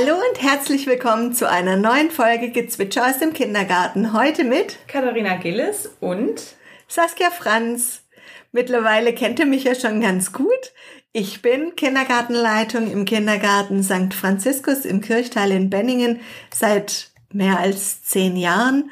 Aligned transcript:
Hallo 0.00 0.14
und 0.14 0.40
herzlich 0.40 0.86
willkommen 0.86 1.34
zu 1.34 1.46
einer 1.46 1.76
neuen 1.76 2.10
Folge 2.10 2.50
Gezwitscher 2.50 3.06
aus 3.06 3.18
dem 3.18 3.34
Kindergarten. 3.34 4.14
Heute 4.14 4.44
mit 4.44 4.78
Katharina 4.88 5.36
Gillis 5.36 5.90
und 6.00 6.40
Saskia 6.88 7.30
Franz. 7.30 8.04
Mittlerweile 8.50 9.12
kennt 9.12 9.40
ihr 9.40 9.44
mich 9.44 9.64
ja 9.64 9.74
schon 9.74 10.00
ganz 10.00 10.32
gut. 10.32 10.72
Ich 11.12 11.42
bin 11.42 11.76
Kindergartenleitung 11.76 12.90
im 12.90 13.04
Kindergarten 13.04 13.82
St. 13.82 14.14
Franziskus 14.14 14.86
im 14.86 15.02
Kirchtal 15.02 15.50
in 15.50 15.68
Benningen 15.68 16.20
seit 16.50 17.10
mehr 17.30 17.58
als 17.58 18.02
zehn 18.02 18.38
Jahren 18.38 18.90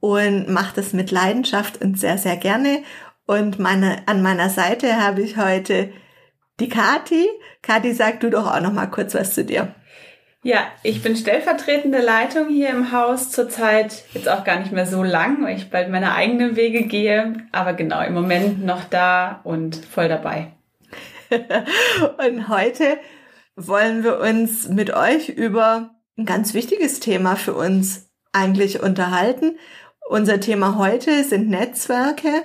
und 0.00 0.48
mache 0.48 0.76
das 0.76 0.94
mit 0.94 1.10
Leidenschaft 1.10 1.82
und 1.82 2.00
sehr, 2.00 2.16
sehr 2.16 2.38
gerne. 2.38 2.82
Und 3.26 3.58
meine, 3.58 4.04
an 4.06 4.22
meiner 4.22 4.48
Seite 4.48 5.04
habe 5.04 5.20
ich 5.20 5.36
heute 5.36 5.92
die 6.60 6.70
Kati. 6.70 7.28
Kati, 7.60 7.92
sag 7.92 8.20
du 8.20 8.30
doch 8.30 8.46
auch 8.46 8.60
noch 8.62 8.72
mal 8.72 8.86
kurz 8.86 9.14
was 9.14 9.34
zu 9.34 9.44
dir. 9.44 9.74
Ja, 10.46 10.68
ich 10.84 11.02
bin 11.02 11.16
stellvertretende 11.16 12.00
Leitung 12.00 12.48
hier 12.48 12.68
im 12.68 12.92
Haus 12.92 13.32
zurzeit 13.32 14.04
jetzt 14.14 14.28
auch 14.28 14.44
gar 14.44 14.60
nicht 14.60 14.70
mehr 14.70 14.86
so 14.86 15.02
lang, 15.02 15.42
weil 15.42 15.56
ich 15.56 15.70
bald 15.70 15.90
meine 15.90 16.14
eigenen 16.14 16.54
Wege 16.54 16.84
gehe, 16.84 17.34
aber 17.50 17.72
genau 17.72 18.00
im 18.02 18.14
Moment 18.14 18.64
noch 18.64 18.84
da 18.84 19.40
und 19.42 19.74
voll 19.74 20.08
dabei. 20.08 20.52
und 22.28 22.48
heute 22.48 22.96
wollen 23.56 24.04
wir 24.04 24.20
uns 24.20 24.68
mit 24.68 24.94
euch 24.94 25.30
über 25.30 25.90
ein 26.16 26.26
ganz 26.26 26.54
wichtiges 26.54 27.00
Thema 27.00 27.34
für 27.34 27.54
uns 27.54 28.08
eigentlich 28.32 28.80
unterhalten. 28.80 29.58
Unser 30.08 30.38
Thema 30.38 30.78
heute 30.78 31.24
sind 31.24 31.50
Netzwerke 31.50 32.44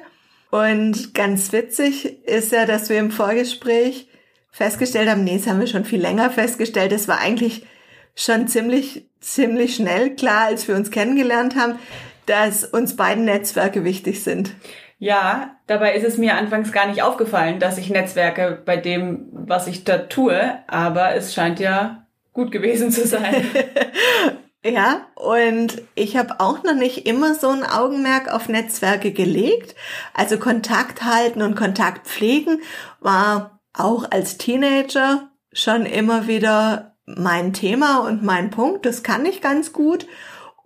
und 0.50 1.14
ganz 1.14 1.52
witzig 1.52 2.26
ist 2.26 2.52
ja, 2.52 2.66
dass 2.66 2.90
wir 2.90 2.98
im 2.98 3.12
Vorgespräch 3.12 4.08
festgestellt 4.50 5.08
haben, 5.08 5.24
nee, 5.24 5.38
das 5.38 5.46
haben 5.46 5.60
wir 5.60 5.68
schon 5.68 5.86
viel 5.86 6.02
länger 6.02 6.32
festgestellt, 6.32 6.94
es 6.94 7.08
war 7.08 7.20
eigentlich 7.20 7.68
schon 8.16 8.48
ziemlich, 8.48 9.08
ziemlich 9.20 9.76
schnell 9.76 10.16
klar, 10.16 10.46
als 10.46 10.68
wir 10.68 10.76
uns 10.76 10.92
kennengelernt 10.92 11.56
haben, 11.56 11.80
dass 12.26 12.64
uns 12.64 12.96
beiden 12.96 13.26
Netzwerke 13.26 13.84
wichtig 13.84 14.24
sind. 14.24 14.52
Ja, 15.00 15.56
dabei 15.66 15.96
ist 15.96 16.06
es 16.06 16.20
mir 16.20 16.36
anfangs 16.36 16.72
gar 16.72 16.88
nicht 16.88 17.02
aufgefallen, 17.02 17.60
dass 17.60 17.80
ich 17.80 17.90
Netzwerke 17.90 18.62
bei 18.64 18.78
dem, 18.78 19.30
was 19.32 19.66
ich 19.66 19.84
da 19.84 19.98
tue, 19.98 20.60
aber 20.68 21.16
es 21.16 21.34
scheint 21.34 21.60
ja 21.60 22.06
gut 22.34 22.52
gewesen 22.52 22.92
zu 22.92 23.08
sein. 23.08 23.46
ja, 24.64 25.08
und 25.16 25.82
ich 25.96 26.18
habe 26.18 26.40
auch 26.40 26.64
noch 26.64 26.76
nicht 26.76 27.08
immer 27.08 27.34
so 27.34 27.50
ein 27.50 27.64
Augenmerk 27.64 28.32
auf 28.32 28.48
Netzwerke 28.48 29.12
gelegt. 29.12 29.76
Also 30.14 30.38
Kontakt 30.38 31.04
halten 31.04 31.42
und 31.42 31.56
Kontakt 31.56 32.08
pflegen 32.08 32.62
war 33.00 33.60
auch 33.74 34.12
als 34.12 34.38
Teenager 34.38 35.32
schon 35.52 35.86
immer 35.86 36.28
wieder 36.28 36.91
mein 37.18 37.54
Thema 37.54 38.00
und 38.00 38.24
mein 38.24 38.50
Punkt. 38.50 38.86
Das 38.86 39.04
kann 39.04 39.26
ich 39.26 39.42
ganz 39.42 39.74
gut 39.74 40.08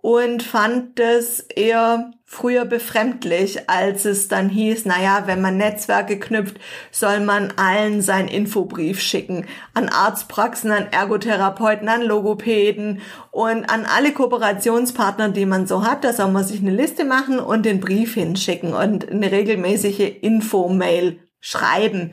und 0.06 0.44
fand 0.44 1.00
das 1.00 1.40
eher 1.40 2.12
früher 2.24 2.64
befremdlich, 2.64 3.68
als 3.68 4.04
es 4.04 4.28
dann 4.28 4.48
hieß, 4.48 4.84
naja, 4.84 5.24
wenn 5.26 5.40
man 5.40 5.56
Netzwerke 5.56 6.18
knüpft, 6.20 6.58
soll 6.92 7.18
man 7.18 7.52
allen 7.56 8.02
sein 8.02 8.28
Infobrief 8.28 9.00
schicken. 9.00 9.46
An 9.74 9.88
Arztpraxen, 9.88 10.70
an 10.70 10.86
Ergotherapeuten, 10.92 11.88
an 11.88 12.02
Logopäden 12.02 13.00
und 13.32 13.68
an 13.68 13.84
alle 13.84 14.12
Kooperationspartner, 14.12 15.30
die 15.30 15.44
man 15.44 15.66
so 15.66 15.84
hat. 15.84 16.04
Da 16.04 16.12
soll 16.12 16.30
man 16.30 16.44
sich 16.44 16.60
eine 16.60 16.70
Liste 16.70 17.04
machen 17.04 17.40
und 17.40 17.66
den 17.66 17.80
Brief 17.80 18.14
hinschicken 18.14 18.74
und 18.74 19.10
eine 19.10 19.32
regelmäßige 19.32 20.18
Info-Mail 20.20 21.18
schreiben. 21.40 22.12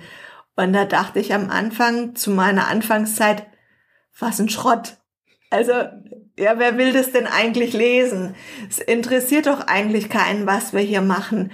Und 0.55 0.73
da 0.73 0.85
dachte 0.85 1.19
ich 1.19 1.31
am 1.33 1.49
Anfang, 1.51 2.15
zu 2.15 2.31
meiner 2.31 2.67
Anfangszeit, 2.69 3.45
was 4.19 4.39
ein 4.39 4.49
Schrott. 4.49 4.97
Also, 5.49 5.73
ja, 6.37 6.57
wer 6.57 6.77
will 6.77 6.93
das 6.93 7.11
denn 7.11 7.27
eigentlich 7.27 7.73
lesen? 7.73 8.35
Es 8.67 8.79
interessiert 8.79 9.45
doch 9.45 9.67
eigentlich 9.67 10.09
keinen, 10.09 10.47
was 10.47 10.73
wir 10.73 10.81
hier 10.81 11.01
machen. 11.01 11.51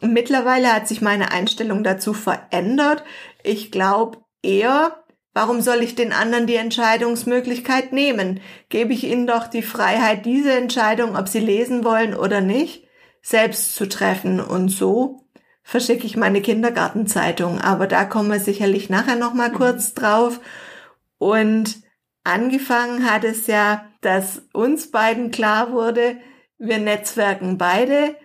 mittlerweile 0.00 0.72
hat 0.72 0.88
sich 0.88 1.00
meine 1.02 1.32
Einstellung 1.32 1.84
dazu 1.84 2.14
verändert. 2.14 3.04
Ich 3.42 3.70
glaube 3.70 4.18
eher, 4.42 5.04
warum 5.34 5.60
soll 5.60 5.82
ich 5.82 5.94
den 5.94 6.12
anderen 6.12 6.46
die 6.46 6.56
Entscheidungsmöglichkeit 6.56 7.92
nehmen? 7.92 8.40
Gebe 8.68 8.92
ich 8.92 9.04
ihnen 9.04 9.26
doch 9.26 9.46
die 9.46 9.62
Freiheit, 9.62 10.24
diese 10.24 10.52
Entscheidung, 10.52 11.16
ob 11.16 11.28
sie 11.28 11.40
lesen 11.40 11.84
wollen 11.84 12.14
oder 12.14 12.40
nicht, 12.40 12.88
selbst 13.20 13.74
zu 13.74 13.86
treffen. 13.86 14.40
Und 14.40 14.70
so 14.70 15.26
verschicke 15.62 16.06
ich 16.06 16.16
meine 16.16 16.40
Kindergartenzeitung. 16.40 17.60
Aber 17.60 17.86
da 17.86 18.04
kommen 18.04 18.30
wir 18.30 18.40
sicherlich 18.40 18.90
nachher 18.90 19.16
nochmal 19.16 19.50
mhm. 19.50 19.54
kurz 19.54 19.94
drauf. 19.94 20.40
Und 21.18 21.82
Angefangen 22.24 23.10
hat 23.10 23.24
es 23.24 23.46
ja, 23.46 23.86
dass 24.00 24.42
uns 24.52 24.90
beiden 24.90 25.30
klar 25.30 25.72
wurde, 25.72 26.16
wir 26.58 26.78
netzwerken 26.78 27.58
beide. 27.58 28.16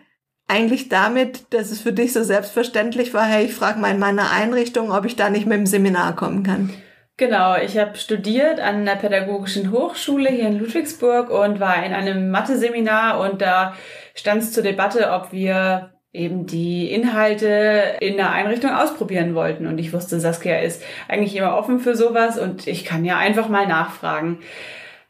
Eigentlich 0.47 0.88
damit, 0.88 1.53
dass 1.53 1.72
es 1.72 1.81
für 1.81 1.91
dich 1.91 2.13
so 2.13 2.24
selbstverständlich 2.24 3.13
war, 3.13 3.25
hey, 3.25 3.46
ich 3.46 3.53
frage 3.53 3.80
mal 3.80 3.91
in 3.91 4.00
meiner 4.00 4.31
Einrichtung, 4.31 4.91
ob 4.91 5.06
ich 5.06 5.16
da 5.16 5.30
nicht 5.30 5.46
mit 5.46 5.57
dem 5.57 5.66
Seminar 5.66 6.16
kommen 6.16 6.44
kann. 6.44 6.74
Genau, 7.18 7.57
ich 7.57 7.78
habe 7.80 7.97
studiert 7.97 8.59
an 8.59 8.86
der 8.86 8.96
Pädagogischen 8.96 9.72
Hochschule 9.72 10.30
hier 10.30 10.47
in 10.47 10.59
Ludwigsburg 10.59 11.31
und 11.31 11.59
war 11.59 11.84
in 11.84 11.91
einem 11.91 12.30
Mathe-Seminar 12.30 13.19
und 13.19 13.41
da 13.41 13.74
stand 14.13 14.44
es 14.44 14.53
zur 14.53 14.62
Debatte, 14.62 15.12
ob 15.12 15.31
wir 15.31 15.97
eben 16.18 16.48
die 16.48 16.92
Inhalte 16.92 17.98
in 18.00 18.18
der 18.18 18.32
Einrichtung 18.32 18.72
ausprobieren 18.72 19.36
wollten. 19.36 19.68
Und 19.68 19.78
ich 19.78 19.94
wusste, 19.94 20.20
Saskia 20.20 20.60
ist 20.60 20.84
eigentlich 21.08 21.36
immer 21.36 21.56
offen 21.56 21.80
für 21.80 21.96
sowas 21.96 22.38
und 22.38 22.68
ich 22.68 22.84
kann 22.84 23.06
ja 23.06 23.18
einfach 23.18 23.48
mal 23.48 23.68
nachfragen. 23.68 24.40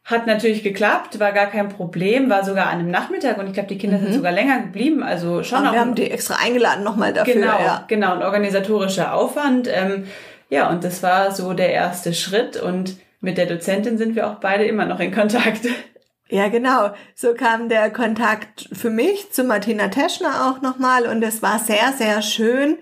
Hat 0.03 0.27
natürlich 0.27 0.63
geklappt, 0.63 1.19
war 1.19 1.31
gar 1.31 1.47
kein 1.47 1.69
Problem, 1.69 2.29
war 2.29 2.45
sogar 2.45 2.67
an 2.67 2.79
einem 2.79 2.91
Nachmittag 2.91 3.37
und 3.37 3.47
ich 3.47 3.53
glaube, 3.53 3.69
die 3.69 3.77
Kinder 3.77 3.97
mhm. 3.97 4.03
sind 4.03 4.13
sogar 4.13 4.31
länger 4.31 4.61
geblieben, 4.61 5.03
also 5.03 5.43
schon 5.43 5.65
auch. 5.67 5.73
Wir 5.73 5.79
haben 5.79 5.95
die 5.95 6.09
extra 6.09 6.35
eingeladen 6.41 6.83
nochmal 6.83 7.13
dafür. 7.13 7.33
Genau, 7.33 7.59
ja. 7.59 7.85
genau, 7.87 8.13
ein 8.13 8.23
organisatorischer 8.23 9.13
Aufwand. 9.13 9.69
Ähm, 9.73 10.05
ja, 10.49 10.69
und 10.69 10.83
das 10.83 11.03
war 11.03 11.31
so 11.31 11.53
der 11.53 11.73
erste 11.73 12.13
Schritt 12.13 12.55
und 12.55 12.95
mit 13.19 13.37
der 13.37 13.47
Dozentin 13.47 13.97
sind 13.97 14.15
wir 14.15 14.27
auch 14.27 14.35
beide 14.35 14.65
immer 14.65 14.85
noch 14.85 14.99
in 14.99 15.13
Kontakt. 15.13 15.65
Ja, 16.29 16.49
genau. 16.49 16.91
So 17.15 17.33
kam 17.33 17.69
der 17.69 17.89
Kontakt 17.91 18.69
für 18.73 18.89
mich 18.89 19.31
zu 19.31 19.43
Martina 19.43 19.87
Teschner 19.87 20.49
auch 20.49 20.61
nochmal 20.61 21.07
und 21.07 21.23
es 21.23 21.41
war 21.41 21.59
sehr, 21.59 21.93
sehr 21.97 22.21
schön. 22.21 22.77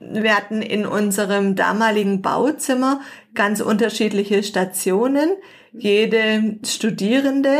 Wir 0.00 0.36
hatten 0.36 0.62
in 0.62 0.86
unserem 0.86 1.56
damaligen 1.56 2.22
Bauzimmer 2.22 3.00
ganz 3.34 3.60
unterschiedliche 3.60 4.42
Stationen. 4.42 5.30
Jede 5.72 6.58
Studierende, 6.64 7.56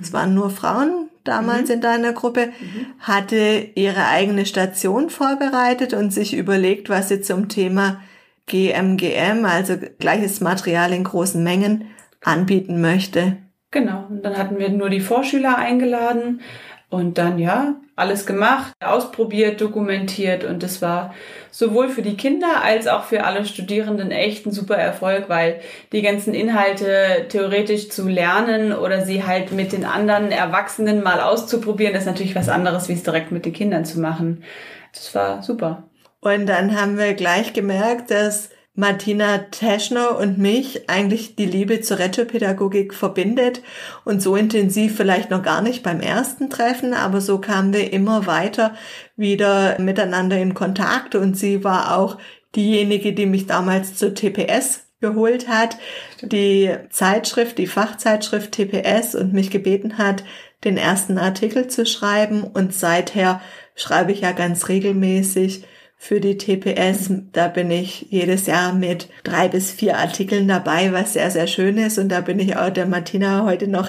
es 0.00 0.12
waren 0.12 0.34
nur 0.34 0.50
Frauen 0.50 1.10
damals 1.24 1.68
mhm. 1.68 1.74
in 1.74 1.80
deiner 1.80 2.12
Gruppe, 2.12 2.48
mhm. 2.48 2.86
hatte 2.98 3.70
ihre 3.74 4.06
eigene 4.06 4.46
Station 4.46 5.10
vorbereitet 5.10 5.94
und 5.94 6.12
sich 6.12 6.34
überlegt, 6.34 6.88
was 6.88 7.08
sie 7.08 7.20
zum 7.20 7.48
Thema 7.48 8.00
GMGM, 8.46 9.44
also 9.44 9.76
gleiches 9.98 10.40
Material 10.40 10.92
in 10.92 11.04
großen 11.04 11.42
Mengen, 11.42 11.86
anbieten 12.22 12.80
möchte. 12.80 13.38
Genau, 13.72 14.04
und 14.10 14.22
dann 14.22 14.36
hatten 14.36 14.58
wir 14.58 14.68
nur 14.68 14.90
die 14.90 15.00
Vorschüler 15.00 15.56
eingeladen 15.56 16.42
und 16.90 17.16
dann 17.16 17.38
ja, 17.38 17.76
alles 17.96 18.26
gemacht, 18.26 18.74
ausprobiert, 18.84 19.62
dokumentiert 19.62 20.44
und 20.44 20.62
das 20.62 20.82
war 20.82 21.14
sowohl 21.50 21.88
für 21.88 22.02
die 22.02 22.18
Kinder 22.18 22.62
als 22.62 22.86
auch 22.86 23.04
für 23.04 23.24
alle 23.24 23.46
Studierenden 23.46 24.10
echt 24.10 24.44
ein 24.44 24.52
super 24.52 24.76
Erfolg, 24.76 25.30
weil 25.30 25.60
die 25.90 26.02
ganzen 26.02 26.34
Inhalte 26.34 27.26
theoretisch 27.30 27.88
zu 27.88 28.06
lernen 28.06 28.74
oder 28.74 29.06
sie 29.06 29.24
halt 29.24 29.52
mit 29.52 29.72
den 29.72 29.86
anderen 29.86 30.32
Erwachsenen 30.32 31.02
mal 31.02 31.20
auszuprobieren, 31.20 31.94
ist 31.94 32.06
natürlich 32.06 32.36
was 32.36 32.50
anderes, 32.50 32.90
wie 32.90 32.94
es 32.94 33.02
direkt 33.02 33.32
mit 33.32 33.46
den 33.46 33.54
Kindern 33.54 33.86
zu 33.86 34.00
machen. 34.00 34.44
Das 34.92 35.14
war 35.14 35.42
super. 35.42 35.84
Und 36.20 36.44
dann 36.46 36.78
haben 36.78 36.98
wir 36.98 37.14
gleich 37.14 37.54
gemerkt, 37.54 38.10
dass 38.10 38.50
Martina 38.74 39.38
Teschner 39.50 40.18
und 40.18 40.38
mich 40.38 40.88
eigentlich 40.88 41.36
die 41.36 41.44
Liebe 41.44 41.82
zur 41.82 41.98
Retropädagogik 41.98 42.94
verbindet 42.94 43.60
und 44.06 44.22
so 44.22 44.34
intensiv 44.34 44.96
vielleicht 44.96 45.30
noch 45.30 45.42
gar 45.42 45.60
nicht 45.60 45.82
beim 45.82 46.00
ersten 46.00 46.48
Treffen, 46.48 46.94
aber 46.94 47.20
so 47.20 47.38
kamen 47.38 47.74
wir 47.74 47.92
immer 47.92 48.26
weiter 48.26 48.74
wieder 49.14 49.78
miteinander 49.78 50.38
in 50.38 50.54
Kontakt 50.54 51.14
und 51.14 51.36
sie 51.36 51.64
war 51.64 51.98
auch 51.98 52.16
diejenige, 52.56 53.12
die 53.12 53.26
mich 53.26 53.46
damals 53.46 53.94
zur 53.96 54.14
TPS 54.14 54.86
geholt 55.02 55.48
hat, 55.48 55.76
die 56.22 56.74
Zeitschrift, 56.88 57.58
die 57.58 57.66
Fachzeitschrift 57.66 58.52
TPS 58.52 59.14
und 59.14 59.34
mich 59.34 59.50
gebeten 59.50 59.98
hat, 59.98 60.24
den 60.64 60.78
ersten 60.78 61.18
Artikel 61.18 61.68
zu 61.68 61.84
schreiben 61.84 62.42
und 62.42 62.72
seither 62.72 63.42
schreibe 63.74 64.12
ich 64.12 64.22
ja 64.22 64.32
ganz 64.32 64.68
regelmäßig 64.68 65.64
für 66.02 66.18
die 66.18 66.36
TPS. 66.36 67.12
Da 67.30 67.46
bin 67.46 67.70
ich 67.70 68.08
jedes 68.10 68.46
Jahr 68.46 68.72
mit 68.72 69.08
drei 69.22 69.46
bis 69.46 69.70
vier 69.70 69.98
Artikeln 69.98 70.48
dabei, 70.48 70.92
was 70.92 71.12
sehr, 71.12 71.30
sehr 71.30 71.46
schön 71.46 71.78
ist. 71.78 71.96
Und 71.96 72.08
da 72.08 72.22
bin 72.22 72.40
ich 72.40 72.56
auch 72.56 72.70
der 72.70 72.86
Martina 72.86 73.44
heute 73.44 73.68
noch 73.68 73.88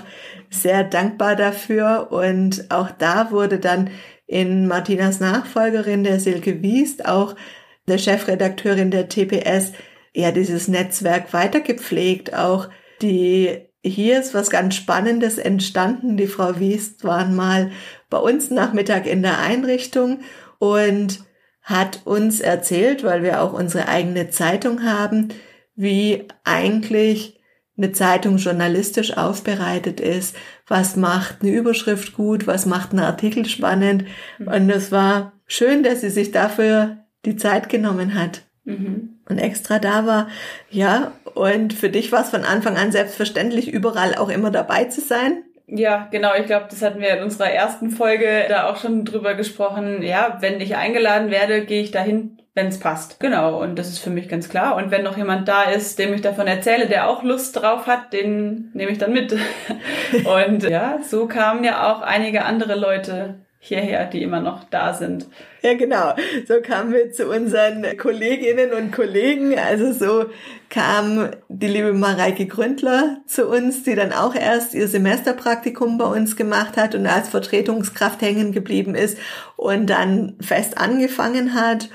sehr 0.52 0.84
dankbar 0.84 1.36
dafür. 1.36 2.12
Und 2.12 2.70
auch 2.70 2.92
da 2.92 3.32
wurde 3.32 3.58
dann 3.58 3.90
in 4.28 4.68
Martinas 4.68 5.22
Nachfolgerin, 5.22 6.04
der 6.04 6.20
Silke 6.20 6.62
Wiest, 6.62 7.08
auch 7.08 7.36
der 7.88 7.98
Chefredakteurin 7.98 8.92
der 8.92 9.10
TPS, 9.10 9.72
ja, 10.14 10.32
dieses 10.32 10.68
Netzwerk 10.68 11.34
weitergepflegt, 11.34 12.36
auch 12.36 12.70
die 13.02 13.58
hier 13.82 14.20
ist 14.20 14.36
was 14.36 14.52
ganz 14.52 14.76
Spannendes 14.76 15.40
entstanden. 15.40 16.16
Die 16.16 16.28
Frau 16.28 16.60
Wiest 16.60 17.04
war 17.04 17.26
mal 17.26 17.72
bei 18.12 18.20
uns 18.20 18.52
Nachmittag 18.52 19.08
in 19.08 19.24
der 19.24 19.40
Einrichtung 19.40 20.20
und 20.60 21.26
hat 21.64 22.02
uns 22.06 22.40
erzählt, 22.42 23.04
weil 23.04 23.24
wir 23.24 23.42
auch 23.42 23.54
unsere 23.54 23.88
eigene 23.88 24.30
Zeitung 24.30 24.84
haben, 24.84 25.30
wie 25.76 26.28
eigentlich 26.44 27.40
eine 27.78 27.92
Zeitung 27.92 28.38
journalistisch 28.38 29.18
aufbereitet 29.18 30.00
ist, 30.00 30.36
was 30.68 30.96
macht 30.96 31.42
eine 31.42 31.52
Überschrift 31.52 32.14
gut, 32.14 32.46
was 32.46 32.66
macht 32.66 32.92
einen 32.92 33.00
Artikel 33.00 33.46
spannend. 33.46 34.06
Mhm. 34.38 34.48
Und 34.48 34.70
es 34.70 34.92
war 34.92 35.34
schön, 35.48 35.84
dass 35.84 36.02
sie 36.02 36.12
sich 36.12 36.32
dafür 36.32 36.98
die 37.26 37.36
Zeit 37.36 37.70
genommen 37.70 38.14
hat 38.14 38.44
mhm. 38.66 39.20
und 39.28 39.40
extra 39.40 39.80
da 39.80 40.06
war. 40.06 40.28
Ja, 40.70 41.14
und 41.34 41.74
für 41.74 41.90
dich 41.90 42.12
war 42.12 42.22
es 42.22 42.30
von 42.30 42.44
Anfang 42.44 42.78
an 42.78 42.92
selbstverständlich, 42.92 43.72
überall 43.72 44.16
auch 44.16 44.30
immer 44.30 44.52
dabei 44.52 44.86
zu 44.86 45.02
sein. 45.02 45.44
Ja, 45.68 46.08
genau. 46.12 46.34
Ich 46.36 46.46
glaube, 46.46 46.68
das 46.70 46.82
hatten 46.82 47.00
wir 47.00 47.18
in 47.18 47.24
unserer 47.24 47.50
ersten 47.50 47.90
Folge 47.90 48.46
da 48.50 48.70
auch 48.70 48.78
schon 48.78 49.06
drüber 49.06 49.34
gesprochen. 49.34 50.02
Ja, 50.02 50.38
wenn 50.42 50.60
ich 50.60 50.76
eingeladen 50.76 51.32
werde, 51.32 51.66
gehe 51.66 51.82
ich 51.82 51.92
dahin, 51.92 52.42
wenn 52.54 52.68
es 52.68 52.80
passt. 52.80 53.20
Genau. 53.20 53.62
Und 53.62 53.78
das 53.80 53.88
ist 53.90 54.00
für 54.00 54.10
mich 54.10 54.28
ganz 54.28 54.50
klar. 54.50 54.76
Und 54.76 54.92
wenn 54.92 55.04
noch 55.04 55.18
jemand 55.18 55.48
da 55.48 55.64
ist, 55.64 56.00
dem 56.00 56.14
ich 56.14 56.22
davon 56.22 56.48
erzähle, 56.48 56.88
der 56.88 57.08
auch 57.08 57.24
Lust 57.24 57.56
drauf 57.56 57.88
hat, 57.88 58.14
den 58.14 58.72
nehme 58.74 58.92
ich 58.92 58.98
dann 58.98 59.14
mit. 59.14 59.34
und 60.26 60.64
ja, 60.64 61.00
so 61.02 61.28
kamen 61.28 61.64
ja 61.64 61.92
auch 61.92 62.02
einige 62.02 62.46
andere 62.46 62.76
Leute 62.76 63.40
hierher, 63.66 64.06
die 64.08 64.22
immer 64.22 64.42
noch 64.42 64.66
da 64.66 64.94
sind. 64.94 65.26
Ja, 65.62 65.74
genau. 65.74 66.14
So 66.46 66.56
kamen 66.62 66.92
wir 66.92 67.14
zu 67.14 67.30
unseren 67.30 67.98
Kolleginnen 67.98 68.74
und 68.74 68.92
Kollegen. 68.92 69.58
Also 69.58 69.94
so 69.94 70.26
kam 70.70 71.30
die 71.48 71.68
liebe 71.68 71.94
Mareike 71.94 72.46
Gründler 72.46 73.20
zu 73.26 73.48
uns, 73.48 73.84
die 73.84 73.96
dann 73.96 74.12
auch 74.12 74.36
erst 74.36 74.74
ihr 74.74 74.90
Semesterpraktikum 74.90 75.98
bei 75.98 76.06
uns 76.06 76.36
gemacht 76.36 76.76
hat 76.76 76.94
und 76.94 77.08
als 77.08 77.30
Vertretungskraft 77.30 78.22
hängen 78.22 78.52
geblieben 78.52 78.96
ist 78.96 79.18
und 79.56 79.90
dann 79.90 80.36
fest 80.42 80.78
angefangen 80.78 81.54
hat. 81.54 81.90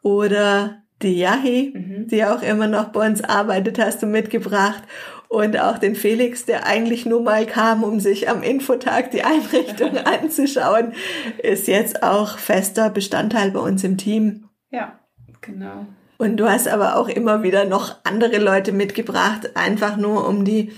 Oder 0.00 0.78
die 1.02 1.18
Yahi, 1.18 1.74
mhm. 1.74 2.08
die 2.08 2.24
auch 2.24 2.40
immer 2.40 2.66
noch 2.66 2.92
bei 2.92 3.06
uns 3.06 3.22
arbeitet, 3.22 3.78
hast 3.78 4.02
du 4.02 4.06
mitgebracht 4.06 4.84
und 5.30 5.60
auch 5.60 5.78
den 5.78 5.94
Felix, 5.94 6.44
der 6.44 6.66
eigentlich 6.66 7.06
nur 7.06 7.22
mal 7.22 7.46
kam, 7.46 7.84
um 7.84 8.00
sich 8.00 8.28
am 8.28 8.42
Infotag 8.42 9.12
die 9.12 9.22
Einrichtung 9.22 9.96
anzuschauen, 10.04 10.92
ist 11.40 11.68
jetzt 11.68 12.02
auch 12.02 12.36
fester 12.36 12.90
Bestandteil 12.90 13.52
bei 13.52 13.60
uns 13.60 13.84
im 13.84 13.96
Team. 13.96 14.48
Ja, 14.70 14.98
genau. 15.40 15.86
Und 16.18 16.36
du 16.36 16.50
hast 16.50 16.66
aber 16.66 16.96
auch 16.96 17.08
immer 17.08 17.44
wieder 17.44 17.64
noch 17.64 17.94
andere 18.02 18.38
Leute 18.38 18.72
mitgebracht, 18.72 19.56
einfach 19.56 19.96
nur 19.96 20.26
um 20.28 20.44
die 20.44 20.72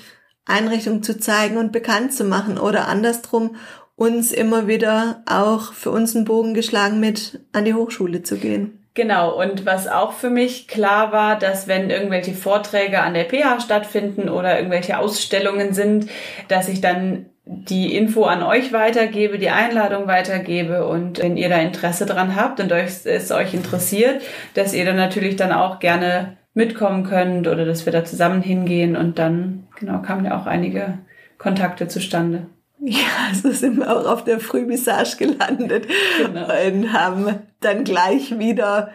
Einrichtung 0.45 1.03
zu 1.03 1.19
zeigen 1.19 1.57
und 1.57 1.73
bekannt 1.73 2.13
zu 2.13 2.25
machen 2.25 2.59
oder 2.59 2.89
andersrum 2.89 3.57
uns 3.97 4.33
immer 4.33 4.67
wieder 4.67 5.23
auch 5.25 5.73
für 5.73 5.91
uns 5.91 6.15
einen 6.15 6.27
Bogen 6.27 6.53
geschlagen 6.53 7.01
mit 7.01 7.41
an 7.53 7.65
die 7.65 7.75
Hochschule 7.75 8.23
zu 8.23 8.37
gehen. 8.37 8.82
Genau, 8.95 9.41
und 9.41 9.65
was 9.65 9.89
auch 9.89 10.13
für 10.13 10.29
mich 10.29 10.69
klar 10.69 11.13
war, 11.13 11.39
dass 11.39 11.67
wenn 11.67 11.89
irgendwelche 11.89 12.35
Vorträge 12.35 13.01
an 13.01 13.15
der 13.15 13.25
PH 13.25 13.61
stattfinden 13.61 14.29
oder 14.29 14.59
irgendwelche 14.59 14.99
Ausstellungen 14.99 15.73
sind, 15.73 16.11
dass 16.49 16.69
ich 16.69 16.83
dann 16.83 17.27
die 17.45 17.97
Info 17.97 18.25
an 18.25 18.43
euch 18.43 18.73
weitergebe, 18.73 19.39
die 19.39 19.51
Einladung 19.51 20.07
weitergebe 20.07 20.87
und 20.87 21.19
wenn 21.21 21.37
ihr 21.37 21.49
da 21.49 21.57
Interesse 21.57 22.07
dran 22.07 22.37
habt 22.37 22.61
und 22.61 22.71
euch, 22.71 23.05
es 23.05 23.33
euch 23.33 23.55
interessiert, 23.55 24.23
dass 24.55 24.75
ihr 24.75 24.85
dann 24.85 24.97
natürlich 24.97 25.37
dann 25.37 25.53
auch 25.53 25.79
gerne 25.81 26.37
mitkommen 26.55 27.05
könnt 27.05 27.49
oder 27.49 27.65
dass 27.65 27.87
wir 27.87 27.93
da 27.93 28.05
zusammen 28.05 28.43
hingehen 28.43 28.97
und 28.97 29.19
dann, 29.19 29.67
genau, 29.79 30.03
kamen 30.03 30.27
ja 30.27 30.39
auch 30.39 30.47
einige 30.47 30.99
Kontakte 31.39 31.89
zustande. 31.89 32.47
Ja, 32.85 33.33
so 33.41 33.53
sind 33.53 33.77
wir 33.77 33.97
auch 33.97 34.07
auf 34.07 34.25
der 34.25 34.41
Frühmissage 34.41 35.17
gelandet 35.17 35.87
genau. 36.19 36.49
und 36.67 36.93
haben 36.93 37.39
dann 37.61 37.85
gleich 37.85 38.41
wieder 38.41 38.91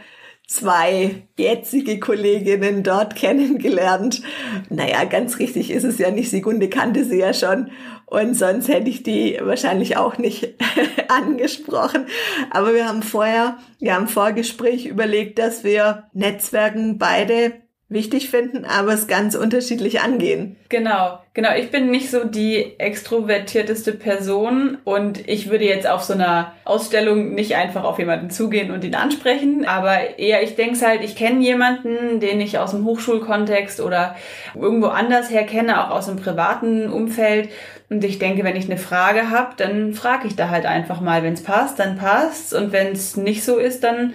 zwei 0.45 1.23
jetzige 1.37 1.97
Kolleginnen 1.97 2.83
dort 2.83 3.15
kennengelernt. 3.15 4.21
Naja, 4.69 5.05
ganz 5.05 5.39
richtig 5.39 5.71
ist 5.71 5.85
es 5.85 5.99
ja 5.99 6.11
nicht. 6.11 6.29
Sigunde 6.29 6.69
kannte 6.69 7.05
sie 7.05 7.19
ja 7.19 7.33
schon. 7.33 7.71
Und 8.05 8.33
sonst 8.35 8.67
hätte 8.67 8.89
ich 8.89 9.03
die 9.03 9.37
wahrscheinlich 9.41 9.95
auch 9.95 10.17
nicht 10.17 10.55
angesprochen. 11.07 12.07
Aber 12.49 12.73
wir 12.73 12.89
haben 12.89 13.03
vorher, 13.03 13.57
wir 13.79 13.95
haben 13.95 14.09
Vorgespräch 14.09 14.85
überlegt, 14.85 15.39
dass 15.39 15.63
wir 15.63 16.09
Netzwerken 16.13 16.97
beide 16.97 17.53
wichtig 17.89 18.29
finden, 18.29 18.65
aber 18.65 18.93
es 18.93 19.07
ganz 19.07 19.33
unterschiedlich 19.33 20.01
angehen. 20.01 20.57
Genau, 20.67 21.19
genau. 21.33 21.55
Ich 21.55 21.71
bin 21.71 21.89
nicht 21.89 22.11
so 22.11 22.25
die 22.25 22.77
extrovertierteste 22.79 23.93
Person 23.93 24.77
und 24.83 25.27
ich 25.29 25.49
würde 25.49 25.63
jetzt 25.63 25.87
auf 25.87 26.03
so 26.03 26.13
einer 26.13 26.51
Ausstellung 26.65 27.33
nicht 27.33 27.55
einfach 27.55 27.85
auf 27.85 27.97
jemanden 27.97 28.29
zugehen 28.29 28.71
und 28.71 28.83
ihn 28.83 28.95
ansprechen, 28.95 29.65
aber 29.65 30.19
eher, 30.19 30.43
ich 30.43 30.55
denke 30.55 30.85
halt, 30.85 31.01
ich 31.01 31.15
kenne 31.15 31.41
jemanden, 31.41 32.19
den 32.19 32.41
ich 32.41 32.59
aus 32.59 32.71
dem 32.71 32.83
Hochschulkontext 32.83 33.79
oder 33.79 34.17
irgendwo 34.53 34.87
anders 34.87 35.29
her 35.29 35.45
kenne, 35.45 35.81
auch 35.81 35.91
aus 35.91 36.07
dem 36.07 36.17
privaten 36.17 36.89
Umfeld. 36.89 37.49
Und 37.89 38.03
ich 38.03 38.19
denke, 38.19 38.43
wenn 38.43 38.57
ich 38.57 38.65
eine 38.65 38.77
Frage 38.77 39.29
habe, 39.29 39.53
dann 39.55 39.93
frage 39.93 40.27
ich 40.27 40.35
da 40.35 40.49
halt 40.49 40.65
einfach 40.65 40.99
mal. 40.99 41.23
Wenn 41.23 41.33
es 41.33 41.43
passt, 41.43 41.79
dann 41.79 41.97
passt's. 41.97 42.51
Und 42.51 42.73
wenn 42.73 42.91
es 42.91 43.15
nicht 43.15 43.45
so 43.45 43.57
ist, 43.57 43.81
dann 43.85 44.13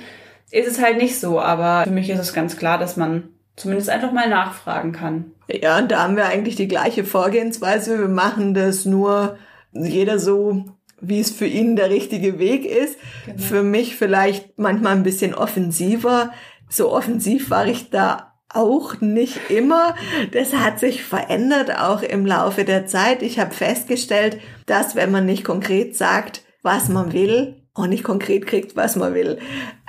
ist 0.51 0.69
es 0.69 0.79
halt 0.79 0.99
nicht 0.99 1.19
so. 1.19 1.41
Aber 1.41 1.85
für 1.85 1.91
mich 1.91 2.11
ist 2.11 2.19
es 2.19 2.35
ganz 2.35 2.59
klar, 2.59 2.77
dass 2.77 2.99
man 2.99 3.31
zumindest 3.57 3.91
einfach 3.91 4.13
mal 4.13 4.29
nachfragen 4.29 4.93
kann. 4.93 5.33
Ja, 5.49 5.79
und 5.79 5.91
da 5.91 6.03
haben 6.03 6.17
wir 6.17 6.27
eigentlich 6.27 6.57
die 6.57 6.69
gleiche 6.69 7.05
Vorgehensweise. 7.05 7.99
Wir 7.99 8.09
machen 8.09 8.55
das 8.55 8.85
nur 8.85 9.37
jeder 9.73 10.19
so, 10.19 10.65
wie 11.01 11.21
es 11.21 11.31
für 11.31 11.47
ihn 11.47 11.77
der 11.77 11.91
richtige 11.91 12.39
Weg 12.39 12.65
ist. 12.65 12.97
Genau. 13.27 13.43
Für 13.43 13.63
mich 13.63 13.97
vielleicht 13.97 14.59
manchmal 14.59 14.95
ein 14.95 15.03
bisschen 15.03 15.35
offensiver. 15.35 16.33
So 16.69 16.91
offensiv 16.93 17.51
war 17.51 17.67
ich 17.67 17.91
da 17.91 18.33
auch 18.49 19.01
nicht 19.01 19.51
immer. 19.51 19.95
Das 20.33 20.55
hat 20.55 20.79
sich 20.79 21.03
verändert 21.03 21.79
auch 21.79 22.03
im 22.03 22.27
Laufe 22.27 22.65
der 22.65 22.87
Zeit. 22.87 23.23
Ich 23.23 23.39
habe 23.39 23.53
festgestellt, 23.53 24.39
dass 24.67 24.95
wenn 24.95 25.11
man 25.11 25.27
nicht 25.27 25.45
konkret 25.45 25.97
sagt, 25.97 26.43
was 26.63 26.89
man 26.89 27.13
will, 27.13 27.63
auch 27.75 27.87
nicht 27.87 28.05
konkret 28.05 28.47
kriegt, 28.47 28.77
was 28.77 28.97
man 28.97 29.15
will. 29.15 29.39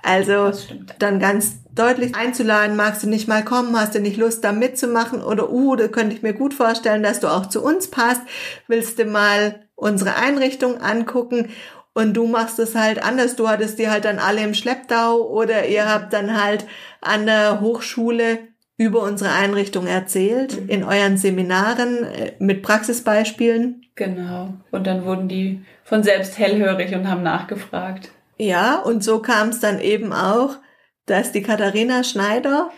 Also 0.01 0.51
dann 1.00 1.20
ganz 1.20 1.62
deutlich 1.75 2.15
einzuladen, 2.15 2.75
magst 2.75 3.03
du 3.03 3.10
nicht 3.10 3.27
mal 3.27 3.44
kommen, 3.44 3.77
hast 3.80 3.96
du 3.96 4.00
nicht 4.00 4.18
Lust 4.18 4.44
da 4.44 4.51
mitzumachen 4.51 5.22
oder 5.22 5.51
uh, 5.51 5.75
da 5.75 5.88
könnte 5.88 6.15
ich 6.15 6.22
mir 6.22 6.34
gut 6.34 6.53
vorstellen, 6.53 7.03
dass 7.03 7.20
du 7.20 7.27
auch 7.27 7.48
zu 7.48 7.63
uns 7.63 7.89
passt, 7.89 8.22
willst 8.68 9.00
du 9.00 9.06
mal 9.06 9.62
unsere 9.75 10.15
Einrichtung 10.15 10.82
angucken 10.82 11.50
und 11.94 12.13
du 12.13 12.27
machst 12.27 12.60
es 12.60 12.75
halt 12.75 13.03
anders, 13.03 13.36
du 13.36 13.48
hattest 13.48 13.80
die 13.80 13.89
halt 13.89 14.06
dann 14.06 14.20
alle 14.20 14.44
im 14.44 14.53
Schlepptau 14.53 15.22
oder 15.22 15.68
ihr 15.68 15.89
habt 15.89 16.13
dann 16.13 16.42
halt 16.42 16.65
an 17.01 17.25
der 17.25 17.62
Hochschule 17.62 18.39
über 18.77 19.03
unsere 19.03 19.32
Einrichtung 19.32 19.86
erzählt, 19.88 20.62
mhm. 20.62 20.70
in 20.70 20.84
euren 20.84 21.18
Seminaren 21.18 22.03
äh, 22.03 22.34
mit 22.39 22.63
Praxisbeispielen. 22.63 23.86
Genau. 23.96 24.53
Und 24.72 24.88
dann 24.88 25.06
wurden 25.06 25.27
die 25.27 25.63
von 25.84 26.03
selbst 26.03 26.39
hellhörig 26.39 26.94
und 26.96 27.08
haben 27.08 27.24
nachgefragt. 27.24 28.10
Ja, 28.38 28.80
und 28.80 29.03
so 29.03 29.20
kam 29.20 29.50
es 29.50 29.60
dann 29.60 29.80
eben 29.80 30.12
auch, 30.12 30.58
dass 31.05 31.31
die 31.31 31.41
Katharina 31.41 32.03
Schneider, 32.03 32.72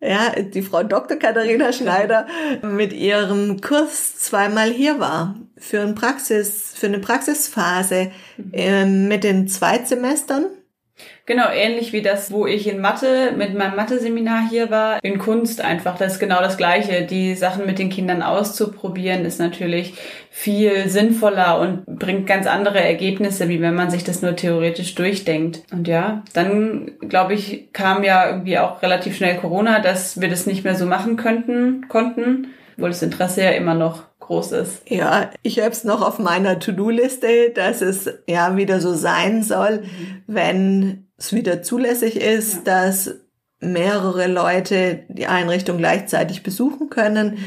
ja, 0.00 0.30
die 0.40 0.62
Frau 0.62 0.82
Dr. 0.82 1.16
Katharina 1.16 1.72
Schneider 1.74 2.26
mit 2.62 2.92
ihrem 2.92 3.60
Kurs 3.60 4.18
zweimal 4.18 4.70
hier 4.70 5.00
war 5.00 5.36
für 5.56 5.80
ein 5.80 5.94
Praxis, 5.94 6.72
für 6.76 6.86
eine 6.86 7.00
Praxisphase 7.00 8.12
äh, 8.52 8.84
mit 8.84 9.24
den 9.24 9.48
Zweitsemestern 9.48 10.46
Genau, 11.28 11.50
ähnlich 11.50 11.92
wie 11.92 12.00
das, 12.00 12.32
wo 12.32 12.46
ich 12.46 12.66
in 12.66 12.80
Mathe 12.80 13.34
mit 13.36 13.52
meinem 13.52 13.76
Mathe-Seminar 13.76 14.48
hier 14.48 14.70
war. 14.70 14.98
In 15.04 15.18
Kunst 15.18 15.60
einfach, 15.60 15.98
das 15.98 16.14
ist 16.14 16.20
genau 16.20 16.40
das 16.40 16.56
Gleiche. 16.56 17.02
Die 17.02 17.34
Sachen 17.34 17.66
mit 17.66 17.78
den 17.78 17.90
Kindern 17.90 18.22
auszuprobieren 18.22 19.26
ist 19.26 19.38
natürlich 19.38 19.92
viel 20.30 20.88
sinnvoller 20.88 21.60
und 21.60 21.84
bringt 21.84 22.26
ganz 22.26 22.46
andere 22.46 22.80
Ergebnisse, 22.80 23.50
wie 23.50 23.60
wenn 23.60 23.74
man 23.74 23.90
sich 23.90 24.04
das 24.04 24.22
nur 24.22 24.36
theoretisch 24.36 24.94
durchdenkt. 24.94 25.64
Und 25.70 25.86
ja, 25.86 26.22
dann 26.32 26.92
glaube 27.06 27.34
ich, 27.34 27.74
kam 27.74 28.04
ja 28.04 28.26
irgendwie 28.30 28.58
auch 28.58 28.80
relativ 28.80 29.14
schnell 29.14 29.36
Corona, 29.36 29.80
dass 29.80 30.22
wir 30.22 30.30
das 30.30 30.46
nicht 30.46 30.64
mehr 30.64 30.76
so 30.76 30.86
machen 30.86 31.18
könnten, 31.18 31.88
konnten, 31.88 32.54
obwohl 32.78 32.88
das 32.88 33.02
Interesse 33.02 33.42
ja 33.42 33.50
immer 33.50 33.74
noch 33.74 34.04
groß 34.20 34.52
ist. 34.52 34.82
Ja, 34.88 35.30
ich 35.42 35.60
habe 35.60 35.72
es 35.72 35.84
noch 35.84 36.00
auf 36.00 36.18
meiner 36.18 36.58
To-Do-Liste, 36.58 37.50
dass 37.54 37.82
es 37.82 38.08
ja 38.26 38.56
wieder 38.56 38.80
so 38.80 38.94
sein 38.94 39.42
soll, 39.42 39.82
mhm. 39.82 40.22
wenn 40.26 41.07
es 41.18 41.32
wieder 41.32 41.62
zulässig 41.62 42.16
ist, 42.16 42.54
ja. 42.54 42.62
dass 42.64 43.14
mehrere 43.60 44.28
Leute 44.28 45.00
die 45.08 45.26
Einrichtung 45.26 45.78
gleichzeitig 45.78 46.42
besuchen 46.42 46.90
können. 46.90 47.32
Mhm. 47.32 47.38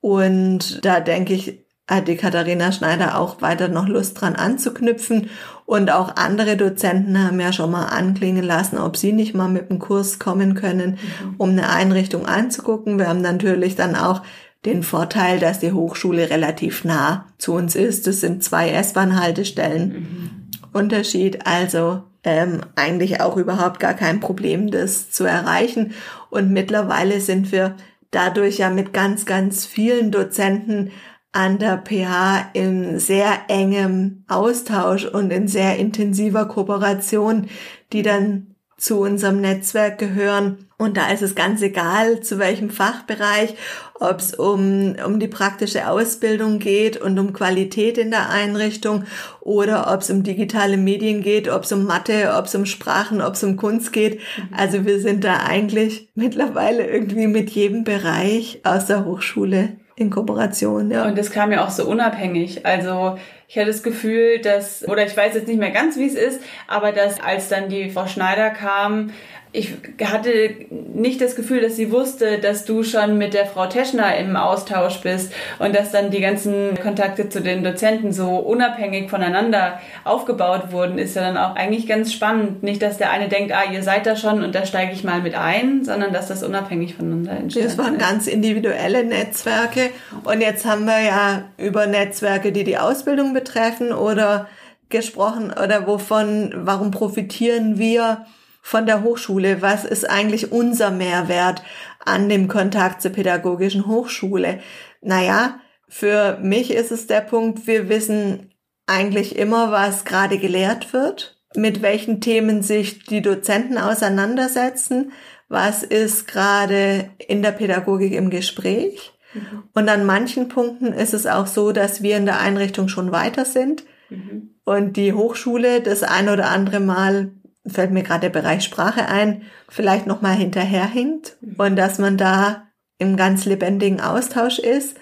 Und 0.00 0.84
da 0.84 1.00
denke 1.00 1.34
ich, 1.34 1.64
hat 1.86 2.08
die 2.08 2.16
Katharina 2.16 2.70
Schneider 2.70 3.18
auch 3.18 3.40
weiter 3.40 3.68
noch 3.68 3.88
Lust 3.88 4.20
dran 4.20 4.34
anzuknüpfen. 4.34 5.30
Und 5.64 5.90
auch 5.90 6.16
andere 6.16 6.56
Dozenten 6.56 7.22
haben 7.22 7.40
ja 7.40 7.52
schon 7.52 7.70
mal 7.70 7.86
anklingen 7.86 8.44
lassen, 8.44 8.78
ob 8.78 8.96
sie 8.96 9.12
nicht 9.12 9.34
mal 9.34 9.48
mit 9.48 9.70
dem 9.70 9.78
Kurs 9.78 10.18
kommen 10.18 10.54
können, 10.54 10.92
mhm. 10.92 11.34
um 11.38 11.50
eine 11.50 11.68
Einrichtung 11.68 12.26
anzugucken. 12.26 12.98
Wir 12.98 13.08
haben 13.08 13.22
natürlich 13.22 13.74
dann 13.76 13.96
auch 13.96 14.22
den 14.64 14.82
Vorteil, 14.82 15.38
dass 15.38 15.60
die 15.60 15.72
Hochschule 15.72 16.30
relativ 16.30 16.84
nah 16.84 17.26
zu 17.38 17.54
uns 17.54 17.74
ist. 17.74 18.06
Das 18.06 18.20
sind 18.20 18.42
zwei 18.42 18.70
S-Bahn-Haltestellen. 18.70 19.88
Mhm. 19.88 20.30
Unterschied. 20.72 21.46
Also 21.46 22.02
ähm, 22.24 22.60
eigentlich 22.76 23.20
auch 23.20 23.36
überhaupt 23.36 23.80
gar 23.80 23.94
kein 23.94 24.20
Problem, 24.20 24.70
das 24.70 25.10
zu 25.10 25.24
erreichen. 25.24 25.94
Und 26.30 26.52
mittlerweile 26.52 27.20
sind 27.20 27.52
wir 27.52 27.76
dadurch 28.10 28.58
ja 28.58 28.70
mit 28.70 28.92
ganz, 28.92 29.26
ganz 29.26 29.66
vielen 29.66 30.10
Dozenten 30.10 30.90
an 31.32 31.58
der 31.58 31.82
PH 31.84 32.50
in 32.54 32.98
sehr 32.98 33.42
engem 33.48 34.24
Austausch 34.28 35.04
und 35.04 35.30
in 35.30 35.46
sehr 35.46 35.76
intensiver 35.76 36.46
Kooperation, 36.46 37.48
die 37.92 38.02
dann 38.02 38.54
zu 38.78 39.00
unserem 39.00 39.40
Netzwerk 39.40 39.98
gehören. 39.98 40.64
Und 40.78 40.96
da 40.96 41.10
ist 41.10 41.22
es 41.22 41.34
ganz 41.34 41.60
egal, 41.60 42.20
zu 42.20 42.38
welchem 42.38 42.70
Fachbereich, 42.70 43.56
ob 43.98 44.20
es 44.20 44.32
um, 44.32 44.94
um 45.04 45.18
die 45.18 45.26
praktische 45.26 45.90
Ausbildung 45.90 46.60
geht 46.60 46.96
und 46.96 47.18
um 47.18 47.32
Qualität 47.32 47.98
in 47.98 48.12
der 48.12 48.30
Einrichtung 48.30 49.02
oder 49.40 49.92
ob 49.92 50.02
es 50.02 50.10
um 50.10 50.22
digitale 50.22 50.76
Medien 50.76 51.20
geht, 51.22 51.48
ob 51.48 51.64
es 51.64 51.72
um 51.72 51.84
Mathe, 51.84 52.34
ob 52.38 52.44
es 52.44 52.54
um 52.54 52.64
Sprachen, 52.64 53.20
ob 53.20 53.34
es 53.34 53.42
um 53.42 53.56
Kunst 53.56 53.92
geht. 53.92 54.20
Also 54.56 54.86
wir 54.86 55.00
sind 55.00 55.24
da 55.24 55.38
eigentlich 55.44 56.08
mittlerweile 56.14 56.86
irgendwie 56.86 57.26
mit 57.26 57.50
jedem 57.50 57.82
Bereich 57.82 58.60
aus 58.62 58.86
der 58.86 59.04
Hochschule 59.04 59.70
in 59.96 60.10
Kooperation, 60.10 60.92
ja. 60.92 61.04
Und 61.06 61.18
das 61.18 61.32
kam 61.32 61.50
ja 61.50 61.64
auch 61.64 61.70
so 61.70 61.84
unabhängig. 61.84 62.64
Also 62.64 63.18
ich 63.48 63.56
hatte 63.56 63.68
das 63.68 63.82
Gefühl, 63.82 64.40
dass, 64.40 64.86
oder 64.86 65.06
ich 65.06 65.16
weiß 65.16 65.34
jetzt 65.34 65.48
nicht 65.48 65.58
mehr 65.58 65.70
ganz, 65.70 65.96
wie 65.96 66.06
es 66.06 66.14
ist, 66.14 66.42
aber 66.66 66.92
dass 66.92 67.18
als 67.18 67.48
dann 67.48 67.70
die 67.70 67.90
Frau 67.90 68.06
Schneider 68.06 68.50
kam, 68.50 69.10
ich 69.52 69.74
hatte 70.04 70.30
nicht 70.70 71.20
das 71.20 71.34
Gefühl, 71.34 71.62
dass 71.62 71.76
sie 71.76 71.90
wusste, 71.90 72.38
dass 72.38 72.66
du 72.66 72.82
schon 72.82 73.16
mit 73.16 73.32
der 73.32 73.46
Frau 73.46 73.66
Teschner 73.66 74.16
im 74.16 74.36
Austausch 74.36 75.00
bist 75.00 75.32
und 75.58 75.74
dass 75.74 75.90
dann 75.90 76.10
die 76.10 76.20
ganzen 76.20 76.78
Kontakte 76.80 77.30
zu 77.30 77.40
den 77.40 77.64
Dozenten 77.64 78.12
so 78.12 78.36
unabhängig 78.36 79.08
voneinander 79.08 79.80
aufgebaut 80.04 80.70
wurden, 80.70 80.98
ist 80.98 81.16
ja 81.16 81.22
dann 81.22 81.38
auch 81.38 81.56
eigentlich 81.56 81.86
ganz 81.86 82.12
spannend. 82.12 82.62
Nicht, 82.62 82.82
dass 82.82 82.98
der 82.98 83.10
eine 83.10 83.28
denkt, 83.28 83.52
ah, 83.52 83.72
ihr 83.72 83.82
seid 83.82 84.06
da 84.06 84.16
schon 84.16 84.44
und 84.44 84.54
da 84.54 84.66
steige 84.66 84.92
ich 84.92 85.02
mal 85.02 85.22
mit 85.22 85.34
ein, 85.34 85.82
sondern 85.82 86.12
dass 86.12 86.28
das 86.28 86.42
unabhängig 86.42 86.94
voneinander 86.94 87.32
entsteht. 87.32 87.64
Das 87.64 87.78
waren 87.78 87.96
ganz 87.96 88.26
individuelle 88.26 89.04
Netzwerke 89.04 89.90
und 90.24 90.42
jetzt 90.42 90.66
haben 90.66 90.84
wir 90.84 91.00
ja 91.00 91.44
über 91.56 91.86
Netzwerke, 91.86 92.52
die 92.52 92.64
die 92.64 92.76
Ausbildung 92.76 93.32
betreffen 93.32 93.92
oder 93.92 94.46
gesprochen 94.90 95.52
oder 95.52 95.86
wovon, 95.86 96.52
warum 96.54 96.90
profitieren 96.90 97.78
wir 97.78 98.26
von 98.68 98.84
der 98.84 99.02
Hochschule? 99.02 99.62
Was 99.62 99.86
ist 99.86 100.08
eigentlich 100.08 100.52
unser 100.52 100.90
Mehrwert 100.90 101.62
an 102.04 102.28
dem 102.28 102.48
Kontakt 102.48 103.00
zur 103.00 103.12
pädagogischen 103.12 103.86
Hochschule? 103.86 104.60
Naja, 105.00 105.58
für 105.88 106.38
mich 106.42 106.70
ist 106.70 106.92
es 106.92 107.06
der 107.06 107.22
Punkt, 107.22 107.66
wir 107.66 107.88
wissen 107.88 108.52
eigentlich 108.86 109.38
immer, 109.38 109.72
was 109.72 110.04
gerade 110.04 110.36
gelehrt 110.36 110.92
wird, 110.92 111.40
mit 111.56 111.80
welchen 111.80 112.20
Themen 112.20 112.62
sich 112.62 113.04
die 113.04 113.22
Dozenten 113.22 113.78
auseinandersetzen, 113.78 115.12
was 115.48 115.82
ist 115.82 116.28
gerade 116.28 117.08
in 117.26 117.40
der 117.40 117.52
Pädagogik 117.52 118.12
im 118.12 118.28
Gespräch. 118.28 119.14
Mhm. 119.32 119.62
Und 119.72 119.88
an 119.88 120.04
manchen 120.04 120.48
Punkten 120.48 120.92
ist 120.92 121.14
es 121.14 121.26
auch 121.26 121.46
so, 121.46 121.72
dass 121.72 122.02
wir 122.02 122.18
in 122.18 122.26
der 122.26 122.38
Einrichtung 122.38 122.88
schon 122.88 123.12
weiter 123.12 123.46
sind 123.46 123.84
mhm. 124.10 124.50
und 124.64 124.98
die 124.98 125.14
Hochschule 125.14 125.80
das 125.80 126.02
ein 126.02 126.28
oder 126.28 126.50
andere 126.50 126.80
Mal 126.80 127.32
fällt 127.70 127.90
mir 127.90 128.02
gerade 128.02 128.22
der 128.22 128.40
Bereich 128.40 128.64
Sprache 128.64 129.06
ein, 129.06 129.42
vielleicht 129.68 130.06
nochmal 130.06 130.34
hinterherhinkt 130.34 131.36
und 131.56 131.76
dass 131.76 131.98
man 131.98 132.16
da 132.16 132.68
im 132.98 133.16
ganz 133.16 133.44
lebendigen 133.44 134.00
Austausch 134.00 134.58
ist 134.58 134.96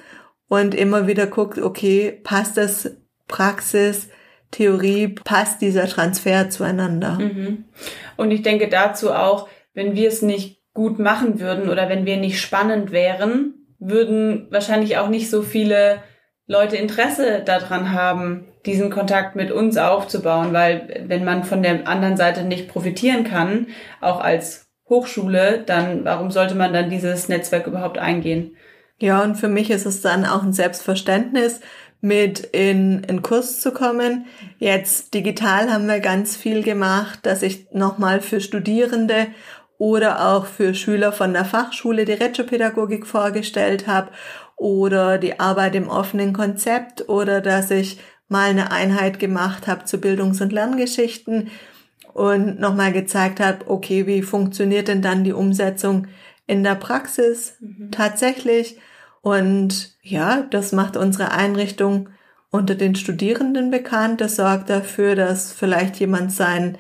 und 0.49 0.75
immer 0.75 1.07
wieder 1.07 1.27
guckt, 1.27 1.59
okay, 1.59 2.21
passt 2.23 2.57
das 2.57 2.97
Praxis, 3.29 4.09
Theorie, 4.51 5.09
passt 5.09 5.61
dieser 5.61 5.87
Transfer 5.87 6.51
zueinander? 6.51 7.19
Mhm. 7.19 7.65
Und 8.17 8.31
ich 8.31 8.43
denke 8.43 8.69
dazu 8.69 9.13
auch, 9.13 9.49
wenn 9.75 9.95
wir 9.95 10.09
es 10.09 10.23
nicht 10.23 10.63
gut 10.73 10.99
machen 10.99 11.41
würden 11.41 11.69
oder 11.69 11.89
wenn 11.89 12.07
wir 12.07 12.17
nicht 12.17 12.41
spannend 12.41 12.93
wären, 12.93 13.55
würden 13.79 14.47
wahrscheinlich 14.51 14.99
auch 14.99 15.09
nicht 15.09 15.31
so 15.31 15.43
viele 15.43 16.03
Leute 16.47 16.77
Interesse 16.77 17.43
daran 17.45 17.93
haben, 17.93 18.47
diesen 18.67 18.91
Kontakt 18.91 19.35
mit 19.35 19.51
uns 19.51 19.77
aufzubauen, 19.77 20.53
weil 20.53 21.05
wenn 21.09 21.25
man 21.25 21.45
von 21.45 21.63
der 21.63 21.89
anderen 21.89 22.17
Seite 22.17 22.45
nicht 22.45 22.69
profitieren 22.69 23.25
kann, 23.25 23.67
auch 24.01 24.21
als 24.21 24.69
Hochschule, 24.89 25.65
dann 25.67 26.05
warum 26.05 26.31
sollte 26.31 26.55
man 26.55 26.73
dann 26.73 26.91
dieses 26.91 27.29
Netzwerk 27.29 27.67
überhaupt 27.67 27.99
eingehen? 27.99 28.57
Ja, 28.99 29.23
und 29.23 29.35
für 29.35 29.49
mich 29.49 29.71
ist 29.71 29.87
es 29.87 30.01
dann 30.01 30.25
auch 30.25 30.43
ein 30.43 30.53
Selbstverständnis, 30.53 31.61
mit 32.01 32.41
in 32.41 33.03
in 33.05 33.23
Kurs 33.23 33.61
zu 33.61 33.73
kommen. 33.73 34.27
Jetzt 34.59 35.15
digital 35.15 35.73
haben 35.73 35.89
wir 35.89 36.01
ganz 36.01 36.37
viel 36.37 36.63
gemacht, 36.63 37.21
dass 37.23 37.43
ich 37.43 37.67
nochmal 37.73 38.21
für 38.21 38.41
Studierende 38.41 39.29
oder 39.79 40.29
auch 40.29 40.47
für 40.47 40.75
Schüler 40.75 41.13
von 41.13 41.33
der 41.33 41.45
Fachschule 41.45 42.05
die 42.05 42.13
Reggio-Pädagogik 42.13 43.07
vorgestellt 43.07 43.87
habe 43.87 44.11
oder 44.57 45.19
die 45.19 45.39
Arbeit 45.39 45.75
im 45.75 45.89
offenen 45.89 46.33
Konzept 46.33 47.09
oder 47.09 47.41
dass 47.41 47.71
ich 47.71 48.01
mal 48.29 48.51
eine 48.51 48.73
Einheit 48.73 49.19
gemacht 49.19 49.67
habe 49.67 49.85
zu 49.85 49.99
Bildungs- 49.99 50.41
und 50.41 50.53
Lerngeschichten 50.53 51.51
und 52.13 52.59
nochmal 52.59 52.93
gezeigt 52.93 53.41
habe, 53.41 53.69
okay, 53.69 54.07
wie 54.07 54.23
funktioniert 54.23 54.89
denn 54.89 55.03
dann 55.03 55.23
die 55.23 55.35
Umsetzung 55.35 56.07
in 56.47 56.63
der 56.63 56.75
Praxis 56.75 57.57
mhm. 57.61 57.91
tatsächlich? 57.91 58.79
Und 59.21 59.97
ja, 60.03 60.47
das 60.51 60.73
macht 60.73 60.97
unsere 60.97 61.33
Einrichtung 61.33 62.09
unter 62.51 62.75
den 62.75 62.95
Studierenden 62.95 63.71
bekannt. 63.71 64.21
Das 64.21 64.37
sorgt 64.37 64.71
dafür, 64.71 65.15
dass 65.15 65.53
vielleicht 65.53 65.97
jemand 66.01 66.33
sein 66.33 66.79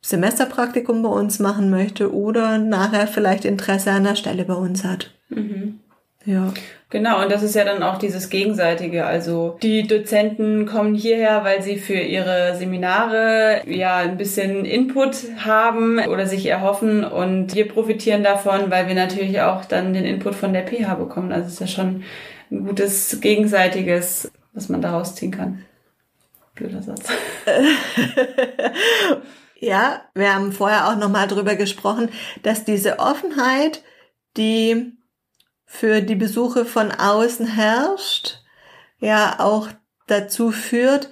Semesterpraktikum 0.00 1.02
bei 1.02 1.08
uns 1.08 1.38
machen 1.38 1.70
möchte 1.70 2.12
oder 2.14 2.58
nachher 2.58 3.06
vielleicht 3.06 3.44
Interesse 3.44 3.90
an 3.92 4.04
der 4.04 4.16
Stelle 4.16 4.44
bei 4.44 4.54
uns 4.54 4.84
hat. 4.84 5.14
Mhm. 5.28 5.80
Ja. 6.28 6.52
Genau, 6.90 7.22
und 7.22 7.32
das 7.32 7.42
ist 7.42 7.54
ja 7.54 7.64
dann 7.64 7.82
auch 7.82 7.96
dieses 7.96 8.28
Gegenseitige. 8.28 9.06
Also 9.06 9.56
die 9.62 9.86
Dozenten 9.86 10.66
kommen 10.66 10.94
hierher, 10.94 11.42
weil 11.42 11.62
sie 11.62 11.78
für 11.78 11.94
ihre 11.94 12.54
Seminare 12.54 13.62
ja 13.66 13.96
ein 13.96 14.18
bisschen 14.18 14.66
Input 14.66 15.16
haben 15.38 15.98
oder 16.00 16.26
sich 16.26 16.44
erhoffen 16.44 17.02
und 17.02 17.54
wir 17.54 17.66
profitieren 17.66 18.22
davon, 18.22 18.70
weil 18.70 18.88
wir 18.88 18.94
natürlich 18.94 19.40
auch 19.40 19.64
dann 19.64 19.94
den 19.94 20.04
Input 20.04 20.34
von 20.34 20.52
der 20.52 20.66
PH 20.66 20.96
bekommen. 20.96 21.32
Also 21.32 21.46
es 21.46 21.54
ist 21.54 21.60
ja 21.60 21.66
schon 21.66 22.04
ein 22.50 22.66
gutes 22.66 23.22
Gegenseitiges, 23.22 24.30
was 24.52 24.68
man 24.68 24.82
daraus 24.82 25.14
ziehen 25.14 25.30
kann. 25.30 25.64
Blöder 26.54 26.82
Satz. 26.82 27.08
ja, 29.60 30.02
wir 30.14 30.34
haben 30.34 30.52
vorher 30.52 30.88
auch 30.88 30.96
nochmal 30.96 31.26
drüber 31.26 31.54
gesprochen, 31.54 32.10
dass 32.42 32.64
diese 32.64 32.98
Offenheit, 32.98 33.82
die 34.36 34.97
für 35.70 36.00
die 36.00 36.16
Besuche 36.16 36.64
von 36.64 36.90
außen 36.90 37.46
herrscht, 37.46 38.40
ja 38.98 39.36
auch 39.38 39.68
dazu 40.06 40.50
führt, 40.50 41.10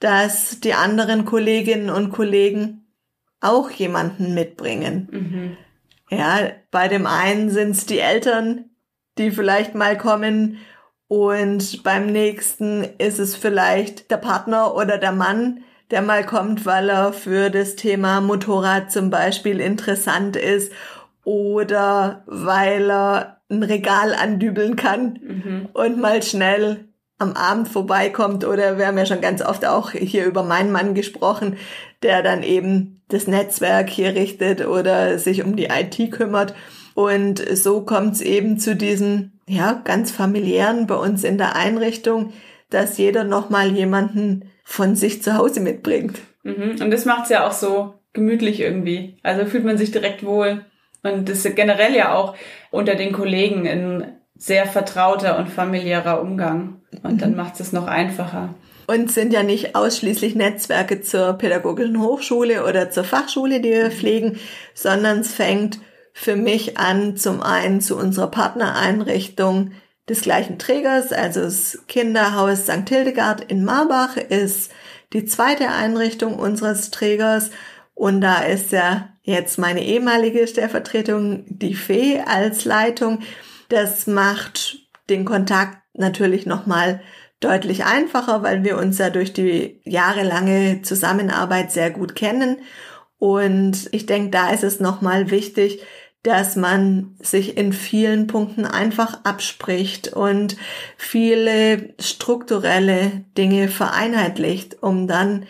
dass 0.00 0.60
die 0.60 0.74
anderen 0.74 1.24
Kolleginnen 1.24 1.88
und 1.88 2.10
Kollegen 2.10 2.88
auch 3.40 3.70
jemanden 3.70 4.34
mitbringen. 4.34 5.08
Mhm. 5.10 5.56
Ja, 6.10 6.50
bei 6.70 6.88
dem 6.88 7.06
einen 7.06 7.50
sind 7.50 7.70
es 7.70 7.86
die 7.86 8.00
Eltern, 8.00 8.70
die 9.16 9.30
vielleicht 9.30 9.74
mal 9.74 9.96
kommen 9.96 10.58
und 11.06 11.84
beim 11.84 12.06
nächsten 12.06 12.82
ist 12.98 13.20
es 13.20 13.36
vielleicht 13.36 14.10
der 14.10 14.16
Partner 14.16 14.74
oder 14.74 14.98
der 14.98 15.12
Mann, 15.12 15.62
der 15.92 16.02
mal 16.02 16.26
kommt, 16.26 16.66
weil 16.66 16.90
er 16.90 17.12
für 17.12 17.48
das 17.48 17.76
Thema 17.76 18.20
Motorrad 18.20 18.90
zum 18.90 19.10
Beispiel 19.10 19.60
interessant 19.60 20.34
ist 20.34 20.72
oder 21.22 22.24
weil 22.26 22.90
er 22.90 23.33
ein 23.50 23.62
Regal 23.62 24.14
andübeln 24.14 24.76
kann 24.76 25.18
mhm. 25.22 25.68
und 25.72 26.00
mal 26.00 26.22
schnell 26.22 26.88
am 27.18 27.34
Abend 27.34 27.68
vorbeikommt 27.68 28.44
oder 28.44 28.78
wir 28.78 28.86
haben 28.86 28.98
ja 28.98 29.06
schon 29.06 29.20
ganz 29.20 29.42
oft 29.42 29.64
auch 29.64 29.92
hier 29.92 30.24
über 30.26 30.42
meinen 30.42 30.72
Mann 30.72 30.94
gesprochen, 30.94 31.56
der 32.02 32.22
dann 32.22 32.42
eben 32.42 33.02
das 33.08 33.26
Netzwerk 33.26 33.88
hier 33.88 34.14
richtet 34.14 34.66
oder 34.66 35.18
sich 35.18 35.44
um 35.44 35.56
die 35.56 35.66
IT 35.66 36.10
kümmert. 36.10 36.54
Und 36.94 37.44
so 37.56 37.82
kommt 37.82 38.14
es 38.14 38.20
eben 38.20 38.58
zu 38.58 38.76
diesen, 38.76 39.40
ja, 39.48 39.80
ganz 39.84 40.10
familiären 40.10 40.86
bei 40.86 40.96
uns 40.96 41.24
in 41.24 41.38
der 41.38 41.56
Einrichtung, 41.56 42.32
dass 42.70 42.98
jeder 42.98 43.24
nochmal 43.24 43.70
jemanden 43.70 44.50
von 44.64 44.96
sich 44.96 45.22
zu 45.22 45.36
Hause 45.36 45.60
mitbringt. 45.60 46.20
Mhm. 46.42 46.76
Und 46.80 46.90
das 46.90 47.04
macht's 47.04 47.30
ja 47.30 47.46
auch 47.46 47.52
so 47.52 47.94
gemütlich 48.12 48.60
irgendwie. 48.60 49.18
Also 49.22 49.44
fühlt 49.46 49.64
man 49.64 49.78
sich 49.78 49.90
direkt 49.90 50.24
wohl. 50.24 50.64
Und 51.04 51.28
das 51.28 51.44
ist 51.44 51.54
generell 51.54 51.94
ja 51.94 52.14
auch 52.14 52.34
unter 52.70 52.96
den 52.96 53.12
Kollegen 53.12 53.68
ein 53.68 54.18
sehr 54.36 54.66
vertrauter 54.66 55.38
und 55.38 55.48
familiärer 55.48 56.20
Umgang. 56.20 56.80
Und 57.02 57.22
dann 57.22 57.30
mhm. 57.32 57.36
macht 57.36 57.60
es 57.60 57.72
noch 57.72 57.86
einfacher. 57.86 58.54
Und 58.86 59.10
sind 59.10 59.32
ja 59.32 59.42
nicht 59.42 59.76
ausschließlich 59.76 60.34
Netzwerke 60.34 61.00
zur 61.00 61.34
pädagogischen 61.34 62.00
Hochschule 62.00 62.66
oder 62.66 62.90
zur 62.90 63.04
Fachschule, 63.04 63.60
die 63.60 63.70
wir 63.70 63.90
pflegen, 63.90 64.38
sondern 64.74 65.20
es 65.20 65.32
fängt 65.32 65.78
für 66.12 66.36
mich 66.36 66.78
an, 66.78 67.16
zum 67.16 67.42
einen 67.42 67.80
zu 67.80 67.96
unserer 67.96 68.30
Partnereinrichtung 68.30 69.72
des 70.08 70.20
gleichen 70.20 70.58
Trägers, 70.58 71.12
also 71.12 71.40
das 71.40 71.78
Kinderhaus 71.88 72.64
St. 72.64 72.88
Hildegard 72.88 73.40
in 73.40 73.64
Marbach 73.64 74.16
ist 74.16 74.70
die 75.14 75.24
zweite 75.24 75.70
Einrichtung 75.70 76.34
unseres 76.34 76.90
Trägers 76.90 77.50
und 77.94 78.20
da 78.20 78.42
ist 78.42 78.70
ja 78.72 79.13
jetzt 79.24 79.58
meine 79.58 79.84
ehemalige 79.84 80.46
Stellvertretung, 80.46 81.44
die 81.48 81.74
Fee 81.74 82.20
als 82.20 82.64
Leitung. 82.64 83.20
Das 83.68 84.06
macht 84.06 84.78
den 85.08 85.24
Kontakt 85.24 85.78
natürlich 85.94 86.46
nochmal 86.46 87.00
deutlich 87.40 87.84
einfacher, 87.84 88.42
weil 88.42 88.64
wir 88.64 88.78
uns 88.78 88.98
ja 88.98 89.10
durch 89.10 89.32
die 89.32 89.80
jahrelange 89.84 90.82
Zusammenarbeit 90.82 91.72
sehr 91.72 91.90
gut 91.90 92.14
kennen. 92.14 92.58
Und 93.18 93.88
ich 93.92 94.06
denke, 94.06 94.30
da 94.30 94.50
ist 94.50 94.64
es 94.64 94.80
nochmal 94.80 95.30
wichtig, 95.30 95.82
dass 96.22 96.56
man 96.56 97.16
sich 97.20 97.56
in 97.56 97.72
vielen 97.72 98.26
Punkten 98.26 98.64
einfach 98.64 99.24
abspricht 99.24 100.08
und 100.08 100.56
viele 100.96 101.94
strukturelle 101.98 103.24
Dinge 103.36 103.68
vereinheitlicht, 103.68 104.82
um 104.82 105.06
dann 105.06 105.46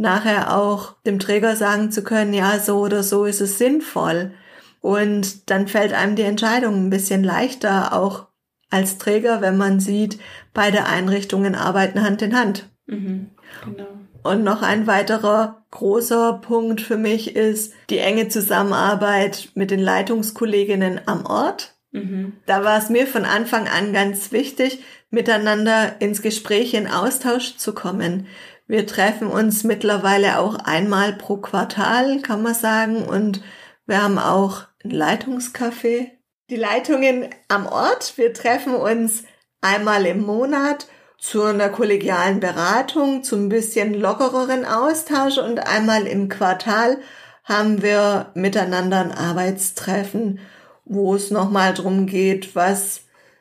nachher 0.00 0.56
auch 0.56 0.94
dem 1.06 1.18
Träger 1.18 1.56
sagen 1.56 1.92
zu 1.92 2.02
können, 2.02 2.32
ja, 2.32 2.58
so 2.58 2.78
oder 2.78 3.02
so 3.02 3.26
ist 3.26 3.40
es 3.40 3.58
sinnvoll. 3.58 4.32
Und 4.80 5.50
dann 5.50 5.68
fällt 5.68 5.92
einem 5.92 6.16
die 6.16 6.22
Entscheidung 6.22 6.86
ein 6.86 6.90
bisschen 6.90 7.22
leichter, 7.22 7.92
auch 7.92 8.26
als 8.70 8.98
Träger, 8.98 9.40
wenn 9.42 9.56
man 9.56 9.78
sieht, 9.78 10.18
beide 10.54 10.86
Einrichtungen 10.86 11.54
arbeiten 11.54 12.02
Hand 12.02 12.22
in 12.22 12.36
Hand. 12.36 12.70
Mhm, 12.86 13.30
genau. 13.64 13.88
Und 14.22 14.44
noch 14.44 14.62
ein 14.62 14.86
weiterer 14.86 15.64
großer 15.70 16.40
Punkt 16.42 16.80
für 16.80 16.96
mich 16.96 17.36
ist 17.36 17.72
die 17.88 17.98
enge 17.98 18.28
Zusammenarbeit 18.28 19.50
mit 19.54 19.70
den 19.70 19.80
Leitungskolleginnen 19.80 21.00
am 21.06 21.26
Ort. 21.26 21.74
Mhm. 21.92 22.34
Da 22.46 22.64
war 22.64 22.78
es 22.78 22.90
mir 22.90 23.06
von 23.06 23.24
Anfang 23.24 23.66
an 23.66 23.92
ganz 23.92 24.30
wichtig, 24.32 24.82
miteinander 25.10 26.00
ins 26.00 26.22
Gespräch, 26.22 26.74
in 26.74 26.86
Austausch 26.86 27.56
zu 27.56 27.74
kommen. 27.74 28.26
Wir 28.70 28.86
treffen 28.86 29.26
uns 29.26 29.64
mittlerweile 29.64 30.38
auch 30.38 30.54
einmal 30.54 31.14
pro 31.14 31.38
Quartal, 31.38 32.20
kann 32.20 32.40
man 32.40 32.54
sagen, 32.54 33.02
und 33.02 33.42
wir 33.84 34.00
haben 34.00 34.16
auch 34.16 34.62
ein 34.84 34.92
Leitungscafé. 34.92 36.12
Die 36.50 36.56
Leitungen 36.56 37.28
am 37.48 37.66
Ort, 37.66 38.16
wir 38.16 38.32
treffen 38.32 38.76
uns 38.76 39.24
einmal 39.60 40.06
im 40.06 40.24
Monat 40.24 40.86
zu 41.18 41.42
einer 41.42 41.68
kollegialen 41.68 42.38
Beratung, 42.38 43.24
zu 43.24 43.34
ein 43.34 43.48
bisschen 43.48 43.92
lockereren 43.92 44.64
Austausch. 44.64 45.38
Und 45.38 45.66
einmal 45.66 46.06
im 46.06 46.28
Quartal 46.28 46.98
haben 47.42 47.82
wir 47.82 48.30
miteinander 48.34 49.00
ein 49.00 49.10
Arbeitstreffen, 49.10 50.38
wo 50.84 51.16
es 51.16 51.32
nochmal 51.32 51.74
drum 51.74 52.06
geht, 52.06 52.54
was 52.54 53.00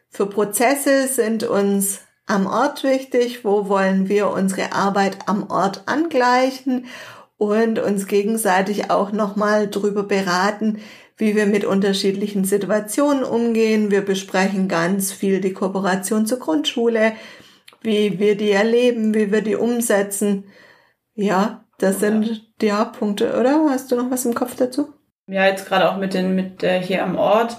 für 0.10 0.26
Prozesse 0.26 1.08
sind 1.08 1.44
uns 1.44 2.00
am 2.30 2.46
Ort 2.48 2.84
wichtig, 2.84 3.44
wo 3.44 3.68
wollen 3.68 4.08
wir 4.08 4.30
unsere 4.30 4.72
Arbeit 4.74 5.18
am 5.26 5.50
Ort 5.50 5.84
angleichen 5.88 6.86
und 7.38 7.80
uns 7.80 8.08
gegenseitig 8.08 8.92
auch 8.92 9.12
nochmal 9.12 9.70
drüber 9.70 10.04
beraten, 10.04 10.80
wie 11.18 11.36
wir 11.36 11.46
mit 11.46 11.66
unterschiedlichen 11.66 12.46
Situationen 12.46 13.24
umgehen. 13.24 13.92
Wir 13.92 14.02
besprechen 14.02 14.68
ganz 14.68 15.12
viel 15.12 15.42
die 15.42 15.54
Kooperation 15.54 16.26
zur 16.26 16.40
Grundschule, 16.40 17.14
wie 17.82 18.20
wir 18.20 18.38
die 18.38 18.52
erleben, 18.52 19.14
wie 19.14 19.32
wir 19.32 19.42
die 19.42 19.56
umsetzen. 19.56 20.46
Ja, 21.16 21.66
das 21.78 22.00
sind 22.00 22.46
die 22.62 22.72
Hauptpunkte, 22.72 23.38
oder? 23.40 23.68
Hast 23.70 23.92
du 23.92 23.96
noch 23.96 24.12
was 24.12 24.26
im 24.26 24.36
Kopf 24.36 24.56
dazu? 24.56 24.94
Ja, 25.28 25.46
jetzt 25.46 25.68
gerade 25.68 25.90
auch 25.90 25.98
mit 25.98 26.14
den, 26.14 26.36
mit 26.36 26.64
äh, 26.64 26.82
hier 26.82 27.04
am 27.04 27.16
Ort, 27.18 27.58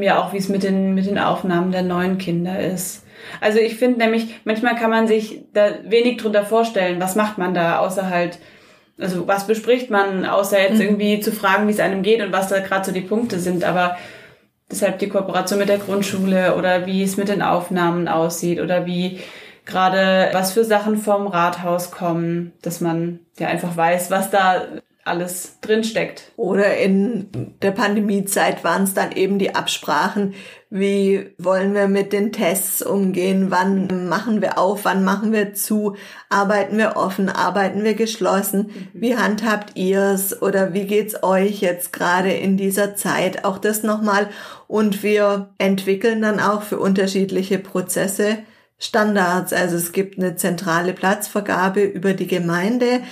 ja 0.00 0.22
auch 0.22 0.32
wie 0.32 0.38
es 0.38 0.48
mit 0.48 0.62
den, 0.62 0.94
mit 0.94 1.06
den 1.06 1.18
Aufnahmen 1.18 1.72
der 1.72 1.82
neuen 1.82 2.18
Kinder 2.18 2.58
ist. 2.60 3.01
Also 3.40 3.58
ich 3.58 3.76
finde 3.76 3.98
nämlich, 3.98 4.40
manchmal 4.44 4.76
kann 4.76 4.90
man 4.90 5.06
sich 5.06 5.42
da 5.52 5.70
wenig 5.84 6.18
drunter 6.18 6.44
vorstellen, 6.44 7.00
was 7.00 7.16
macht 7.16 7.38
man 7.38 7.54
da, 7.54 7.78
außer 7.78 8.10
halt, 8.10 8.38
also 8.98 9.26
was 9.26 9.46
bespricht 9.46 9.90
man, 9.90 10.26
außer 10.26 10.60
jetzt 10.60 10.76
mhm. 10.76 10.82
irgendwie 10.82 11.20
zu 11.20 11.32
fragen, 11.32 11.66
wie 11.68 11.72
es 11.72 11.80
einem 11.80 12.02
geht 12.02 12.22
und 12.22 12.32
was 12.32 12.48
da 12.48 12.60
gerade 12.60 12.84
so 12.84 12.92
die 12.92 13.00
Punkte 13.00 13.38
sind. 13.38 13.64
Aber 13.64 13.96
deshalb 14.70 14.98
die 14.98 15.08
Kooperation 15.08 15.58
mit 15.58 15.68
der 15.68 15.78
Grundschule 15.78 16.56
oder 16.56 16.86
wie 16.86 17.02
es 17.02 17.16
mit 17.16 17.28
den 17.28 17.42
Aufnahmen 17.42 18.08
aussieht 18.08 18.60
oder 18.60 18.86
wie 18.86 19.20
gerade 19.64 20.30
was 20.32 20.52
für 20.52 20.64
Sachen 20.64 20.96
vom 20.96 21.26
Rathaus 21.26 21.90
kommen, 21.90 22.52
dass 22.62 22.80
man 22.80 23.20
ja 23.38 23.48
einfach 23.48 23.76
weiß, 23.76 24.10
was 24.10 24.30
da 24.30 24.62
alles 25.04 25.58
drinsteckt. 25.60 26.30
Oder 26.36 26.76
in 26.76 27.54
der 27.60 27.72
Pandemiezeit 27.72 28.62
waren 28.62 28.84
es 28.84 28.94
dann 28.94 29.12
eben 29.12 29.38
die 29.38 29.54
Absprachen, 29.54 30.34
wie 30.70 31.34
wollen 31.38 31.74
wir 31.74 31.88
mit 31.88 32.12
den 32.12 32.32
Tests 32.32 32.82
umgehen, 32.82 33.50
wann 33.50 34.08
machen 34.08 34.40
wir 34.40 34.58
auf, 34.58 34.84
wann 34.84 35.04
machen 35.04 35.32
wir 35.32 35.54
zu, 35.54 35.96
arbeiten 36.30 36.78
wir 36.78 36.96
offen, 36.96 37.28
arbeiten 37.28 37.84
wir 37.84 37.94
geschlossen, 37.94 38.68
mhm. 38.68 38.88
wie 38.94 39.16
handhabt 39.16 39.76
ihr's 39.76 40.40
oder 40.40 40.72
wie 40.72 40.86
geht's 40.86 41.22
euch 41.22 41.60
jetzt 41.60 41.92
gerade 41.92 42.32
in 42.32 42.56
dieser 42.56 42.94
Zeit, 42.94 43.44
auch 43.44 43.58
das 43.58 43.82
nochmal 43.82 44.28
und 44.68 45.02
wir 45.02 45.50
entwickeln 45.58 46.22
dann 46.22 46.40
auch 46.40 46.62
für 46.62 46.78
unterschiedliche 46.78 47.58
Prozesse 47.58 48.38
Standards, 48.78 49.52
also 49.52 49.76
es 49.76 49.92
gibt 49.92 50.18
eine 50.18 50.34
zentrale 50.34 50.92
Platzvergabe 50.92 51.84
über 51.84 52.14
die 52.14 52.26
Gemeinde 52.26 53.02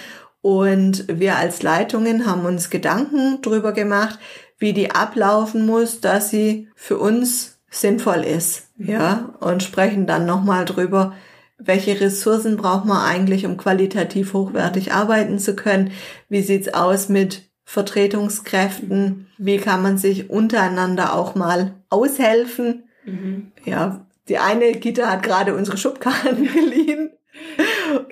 und 0.42 1.04
wir 1.08 1.36
als 1.36 1.62
Leitungen 1.62 2.26
haben 2.26 2.44
uns 2.44 2.70
Gedanken 2.70 3.42
drüber 3.42 3.72
gemacht, 3.72 4.18
wie 4.58 4.72
die 4.72 4.90
ablaufen 4.90 5.66
muss, 5.66 6.00
dass 6.00 6.30
sie 6.30 6.68
für 6.74 6.98
uns 6.98 7.58
sinnvoll 7.70 8.24
ist. 8.24 8.68
Ja, 8.78 9.34
und 9.40 9.62
sprechen 9.62 10.06
dann 10.06 10.26
nochmal 10.26 10.64
drüber, 10.64 11.14
welche 11.58 12.00
Ressourcen 12.00 12.56
braucht 12.56 12.86
man 12.86 13.04
eigentlich, 13.04 13.44
um 13.44 13.58
qualitativ 13.58 14.32
hochwertig 14.32 14.92
arbeiten 14.92 15.38
zu 15.38 15.54
können? 15.54 15.92
Wie 16.28 16.40
sieht's 16.40 16.72
aus 16.72 17.10
mit 17.10 17.50
Vertretungskräften? 17.64 19.28
Wie 19.36 19.58
kann 19.58 19.82
man 19.82 19.98
sich 19.98 20.30
untereinander 20.30 21.14
auch 21.14 21.34
mal 21.34 21.74
aushelfen? 21.90 22.84
Mhm. 23.04 23.52
Ja, 23.64 24.06
die 24.28 24.38
eine 24.38 24.72
Kita 24.72 25.10
hat 25.10 25.22
gerade 25.22 25.54
unsere 25.54 25.76
Schubkarren 25.76 26.48
geliehen 26.52 27.10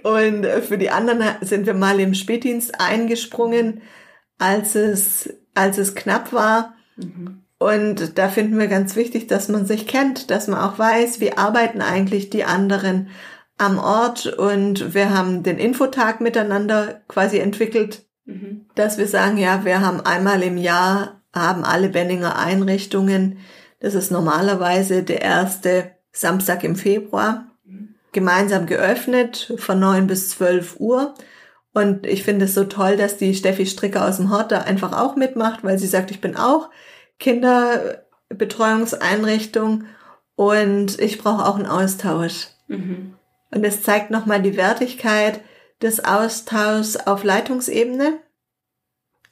und 0.03 0.47
für 0.47 0.79
die 0.79 0.91
anderen 0.91 1.23
sind 1.41 1.67
wir 1.67 1.75
mal 1.75 2.01
im 2.01 2.15
Spätdienst 2.15 2.81
eingesprungen, 2.81 3.83
als 4.39 4.75
es, 4.75 5.35
als 5.55 5.79
es 5.79 5.95
knapp 5.95 6.33
war. 6.33 6.75
Mhm. 6.97 7.43
Und 7.59 8.19
da 8.19 8.29
finden 8.29 8.59
wir 8.59 8.69
ganz 8.69 8.95
wichtig, 8.95 9.27
dass 9.27 9.49
man 9.49 9.67
sich 9.67 9.87
kennt, 9.87 10.31
dass 10.31 10.47
man 10.47 10.61
auch 10.61 10.79
weiß, 10.79 11.21
wie 11.21 11.37
arbeiten 11.37 11.83
eigentlich 11.83 12.31
die 12.31 12.45
anderen 12.45 13.09
am 13.59 13.79
Ort. 13.79 14.27
Und 14.27 14.95
wir 14.95 15.13
haben 15.13 15.43
den 15.43 15.59
Infotag 15.59 16.21
miteinander 16.21 17.03
quasi 17.09 17.39
entwickelt, 17.39 18.07
mhm. 18.25 18.67
dass 18.77 18.97
wir 18.97 19.09
sagen, 19.09 19.39
ja, 19.39 19.65
wir 19.65 19.81
haben 19.81 20.01
einmal 20.01 20.43
im 20.43 20.57
Jahr, 20.57 21.21
haben 21.35 21.65
alle 21.65 21.89
Benninger 21.89 22.39
Einrichtungen, 22.39 23.39
das 23.81 23.95
ist 23.95 24.11
normalerweise 24.11 25.03
der 25.03 25.23
erste 25.23 25.93
Samstag 26.13 26.65
im 26.65 26.75
Februar, 26.75 27.48
gemeinsam 28.13 28.67
geöffnet 28.67 29.53
von 29.59 29.79
neun 29.79 30.07
bis 30.07 30.31
zwölf 30.31 30.77
Uhr. 30.79 31.13
Und 31.75 32.07
ich 32.07 32.23
finde 32.25 32.47
es 32.47 32.55
so 32.55 32.65
toll, 32.65 32.97
dass 32.97 33.19
die 33.19 33.35
Steffi 33.35 33.67
Stricker 33.67 34.09
aus 34.09 34.17
dem 34.17 34.31
Hort 34.31 34.53
da 34.53 34.63
einfach 34.63 34.99
auch 34.99 35.17
mitmacht, 35.17 35.65
weil 35.65 35.79
sie 35.79 35.87
sagt, 35.87 36.11
ich 36.11 36.21
bin 36.21 36.37
auch 36.37 36.71
Kinderbetreuungseinrichtung 37.19 39.85
und 40.35 40.99
ich 41.01 41.19
brauche 41.19 41.45
auch 41.45 41.57
einen 41.57 41.67
Austausch. 41.67 42.49
Mhm. 42.69 43.15
Und 43.51 43.65
es 43.65 43.83
zeigt 43.83 44.11
nochmal 44.11 44.43
die 44.43 44.57
Wertigkeit 44.57 45.41
des 45.83 46.05
Austauschs 46.05 46.97
auf 46.97 47.25
Leitungsebene. 47.25 48.21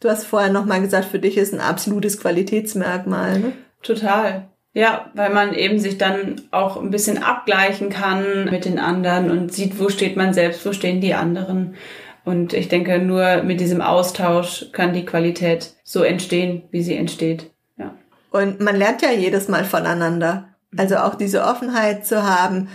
Du 0.00 0.10
hast 0.10 0.24
vorher 0.24 0.50
nochmal 0.50 0.80
gesagt, 0.80 1.06
für 1.06 1.18
dich 1.18 1.36
ist 1.36 1.54
ein 1.54 1.60
absolutes 1.60 2.20
Qualitätsmerkmal. 2.20 3.38
Ne? 3.38 3.52
Total. 3.82 4.48
Ja, 4.76 5.10
weil 5.14 5.32
man 5.32 5.54
eben 5.54 5.78
sich 5.78 5.96
dann 5.96 6.42
auch 6.50 6.76
ein 6.76 6.90
bisschen 6.90 7.22
abgleichen 7.22 7.88
kann 7.88 8.44
mit 8.50 8.66
den 8.66 8.78
anderen 8.78 9.30
und 9.30 9.50
sieht, 9.50 9.80
wo 9.80 9.88
steht 9.88 10.18
man 10.18 10.34
selbst, 10.34 10.66
wo 10.66 10.74
stehen 10.74 11.00
die 11.00 11.14
anderen. 11.14 11.76
Und 12.26 12.52
ich 12.52 12.68
denke, 12.68 12.98
nur 12.98 13.42
mit 13.42 13.58
diesem 13.58 13.80
Austausch 13.80 14.66
kann 14.72 14.92
die 14.92 15.06
Qualität 15.06 15.72
so 15.82 16.02
entstehen, 16.02 16.64
wie 16.72 16.82
sie 16.82 16.94
entsteht. 16.94 17.50
Ja. 17.78 17.94
Und 18.30 18.60
man 18.60 18.76
lernt 18.76 19.00
ja 19.00 19.10
jedes 19.12 19.48
Mal 19.48 19.64
voneinander. 19.64 20.48
Also 20.76 20.96
auch 20.96 21.14
diese 21.14 21.44
Offenheit 21.44 22.04
zu 22.04 22.24
haben, 22.24 22.68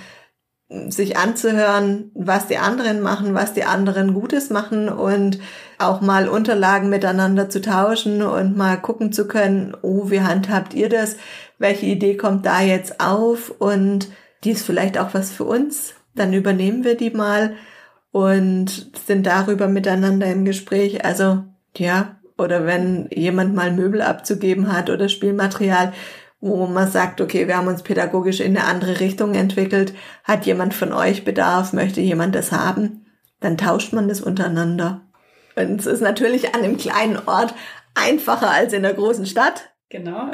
sich 0.88 1.18
anzuhören, 1.18 2.10
was 2.16 2.48
die 2.48 2.58
anderen 2.58 3.02
machen, 3.02 3.36
was 3.36 3.54
die 3.54 3.66
anderen 3.66 4.16
Gutes 4.16 4.50
machen 4.50 4.90
und 4.90 5.38
auch 5.82 6.02
mal 6.02 6.28
Unterlagen 6.28 6.90
miteinander 6.90 7.50
zu 7.50 7.62
tauschen 7.62 8.22
und 8.22 8.58
mal 8.58 8.78
gucken 8.78 9.12
zu 9.12 9.28
können, 9.28 9.76
oh, 9.82 10.10
wie 10.10 10.22
handhabt 10.22 10.74
ihr 10.74 10.90
das? 10.90 11.18
Welche 11.58 11.86
Idee 11.86 12.18
kommt 12.18 12.46
da 12.46 12.62
jetzt 12.62 13.00
auf? 13.00 13.52
Und 13.60 14.10
die 14.44 14.52
ist 14.52 14.66
vielleicht 14.66 14.98
auch 14.98 15.14
was 15.14 15.32
für 15.32 15.46
uns. 15.46 15.94
Dann 16.16 16.34
übernehmen 16.34 16.84
wir 16.84 16.96
die 16.96 17.12
mal 17.12 17.56
und 18.12 18.92
sind 19.06 19.26
darüber 19.26 19.68
miteinander 19.68 20.28
im 20.28 20.46
Gespräch. 20.46 21.06
Also, 21.06 21.44
ja, 21.78 22.18
oder 22.38 22.66
wenn 22.66 23.08
jemand 23.12 23.56
mal 23.56 23.72
Möbel 23.72 24.02
abzugeben 24.02 24.74
hat 24.74 24.90
oder 24.90 25.10
Spielmaterial, 25.10 25.94
wo 26.42 26.66
man 26.66 26.90
sagt, 26.90 27.22
okay, 27.22 27.48
wir 27.48 27.56
haben 27.56 27.68
uns 27.68 27.84
pädagogisch 27.84 28.40
in 28.40 28.58
eine 28.58 28.66
andere 28.66 29.00
Richtung 29.00 29.36
entwickelt, 29.36 29.94
hat 30.24 30.46
jemand 30.46 30.74
von 30.74 30.92
euch 30.92 31.24
Bedarf, 31.24 31.72
möchte 31.72 32.02
jemand 32.02 32.34
das 32.34 32.52
haben, 32.52 33.06
dann 33.40 33.58
tauscht 33.58 33.94
man 33.94 34.08
das 34.08 34.22
untereinander. 34.22 35.02
Und 35.56 35.80
es 35.80 35.86
ist 35.86 36.02
natürlich 36.02 36.54
an 36.54 36.62
einem 36.62 36.78
kleinen 36.78 37.18
Ort 37.28 37.54
einfacher 37.96 38.50
als 38.50 38.74
in 38.74 38.86
einer 38.86 38.94
großen 38.94 39.26
Stadt. 39.26 39.70
Genau. 39.90 40.32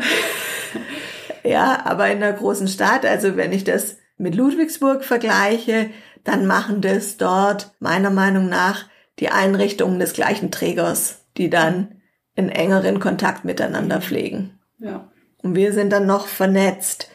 ja, 1.44 1.86
aber 1.86 2.10
in 2.10 2.22
einer 2.22 2.34
großen 2.34 2.68
Stadt, 2.68 3.06
also 3.06 3.36
wenn 3.36 3.52
ich 3.52 3.64
das 3.64 3.98
mit 4.18 4.36
Ludwigsburg 4.36 5.04
vergleiche, 5.04 5.90
dann 6.24 6.46
machen 6.46 6.82
das 6.82 7.18
dort 7.18 7.72
meiner 7.80 8.10
Meinung 8.10 8.50
nach 8.50 8.86
die 9.20 9.30
Einrichtungen 9.30 10.00
des 10.00 10.14
gleichen 10.14 10.52
Trägers, 10.52 11.26
die 11.38 11.50
dann 11.50 12.02
in 12.36 12.50
engeren 12.50 13.00
Kontakt 13.00 13.46
miteinander 13.46 14.02
pflegen. 14.02 14.60
Ja. 14.78 15.10
Und 15.42 15.56
wir 15.56 15.74
sind 15.74 15.92
dann 15.92 16.06
noch 16.06 16.28
vernetzt 16.28 17.10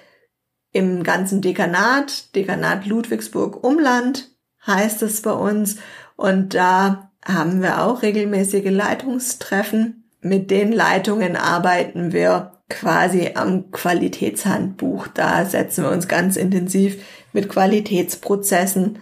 im 0.72 1.02
ganzen 1.02 1.42
Dekanat, 1.42 2.34
Dekanat 2.34 2.86
Ludwigsburg 2.86 3.62
Umland 3.62 4.30
heißt 4.66 5.02
es 5.02 5.20
bei 5.22 5.32
uns. 5.32 5.76
Und 6.16 6.54
da 6.54 7.11
haben 7.24 7.62
wir 7.62 7.84
auch 7.84 8.02
regelmäßige 8.02 8.70
Leitungstreffen. 8.70 10.04
Mit 10.20 10.50
den 10.50 10.72
Leitungen 10.72 11.36
arbeiten 11.36 12.12
wir 12.12 12.52
quasi 12.68 13.32
am 13.34 13.70
Qualitätshandbuch. 13.70 15.08
Da 15.08 15.44
setzen 15.44 15.84
wir 15.84 15.90
uns 15.90 16.08
ganz 16.08 16.36
intensiv 16.36 17.04
mit 17.32 17.48
Qualitätsprozessen, 17.48 18.98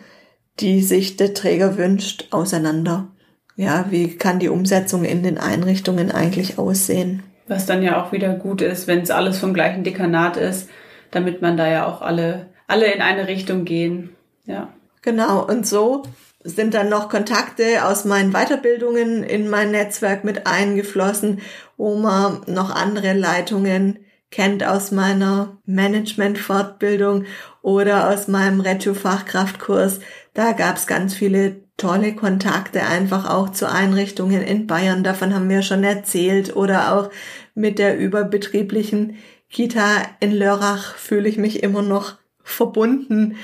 die 0.58 0.82
sich 0.82 1.16
der 1.16 1.34
Träger 1.34 1.76
wünscht, 1.76 2.28
auseinander. 2.30 3.08
Ja, 3.56 3.86
wie 3.90 4.16
kann 4.16 4.38
die 4.38 4.48
Umsetzung 4.48 5.04
in 5.04 5.22
den 5.22 5.38
Einrichtungen 5.38 6.10
eigentlich 6.10 6.58
aussehen? 6.58 7.22
Was 7.46 7.66
dann 7.66 7.82
ja 7.82 8.02
auch 8.02 8.12
wieder 8.12 8.34
gut 8.34 8.62
ist, 8.62 8.86
wenn 8.86 9.00
es 9.00 9.10
alles 9.10 9.38
vom 9.38 9.54
gleichen 9.54 9.84
Dekanat 9.84 10.36
ist, 10.36 10.68
damit 11.10 11.42
man 11.42 11.56
da 11.56 11.68
ja 11.68 11.86
auch 11.86 12.00
alle, 12.00 12.46
alle 12.66 12.92
in 12.92 13.02
eine 13.02 13.28
Richtung 13.28 13.64
gehen. 13.64 14.10
Ja. 14.46 14.68
Genau. 15.02 15.44
Und 15.44 15.66
so 15.66 16.04
sind 16.42 16.74
dann 16.74 16.88
noch 16.88 17.08
Kontakte 17.08 17.84
aus 17.84 18.04
meinen 18.04 18.32
Weiterbildungen 18.32 19.22
in 19.22 19.50
mein 19.50 19.70
Netzwerk 19.72 20.24
mit 20.24 20.46
eingeflossen, 20.46 21.40
wo 21.76 21.96
man 21.96 22.40
noch 22.46 22.70
andere 22.74 23.12
Leitungen 23.12 23.98
kennt 24.30 24.64
aus 24.64 24.90
meiner 24.92 25.58
Management-Fortbildung 25.66 27.24
oder 27.62 28.08
aus 28.08 28.28
meinem 28.28 28.60
Retro-Fachkraftkurs. 28.60 30.00
Da 30.34 30.52
gab's 30.52 30.86
ganz 30.86 31.14
viele 31.14 31.62
tolle 31.76 32.14
Kontakte 32.14 32.82
einfach 32.82 33.28
auch 33.28 33.50
zu 33.50 33.68
Einrichtungen 33.68 34.42
in 34.42 34.66
Bayern. 34.66 35.02
Davon 35.02 35.34
haben 35.34 35.48
wir 35.48 35.62
schon 35.62 35.82
erzählt. 35.82 36.54
Oder 36.54 36.94
auch 36.94 37.10
mit 37.54 37.78
der 37.78 37.98
überbetrieblichen 37.98 39.16
Kita 39.48 40.02
in 40.20 40.32
Lörrach 40.32 40.94
fühle 40.94 41.28
ich 41.28 41.38
mich 41.38 41.62
immer 41.62 41.82
noch 41.82 42.16
verbunden. 42.42 43.36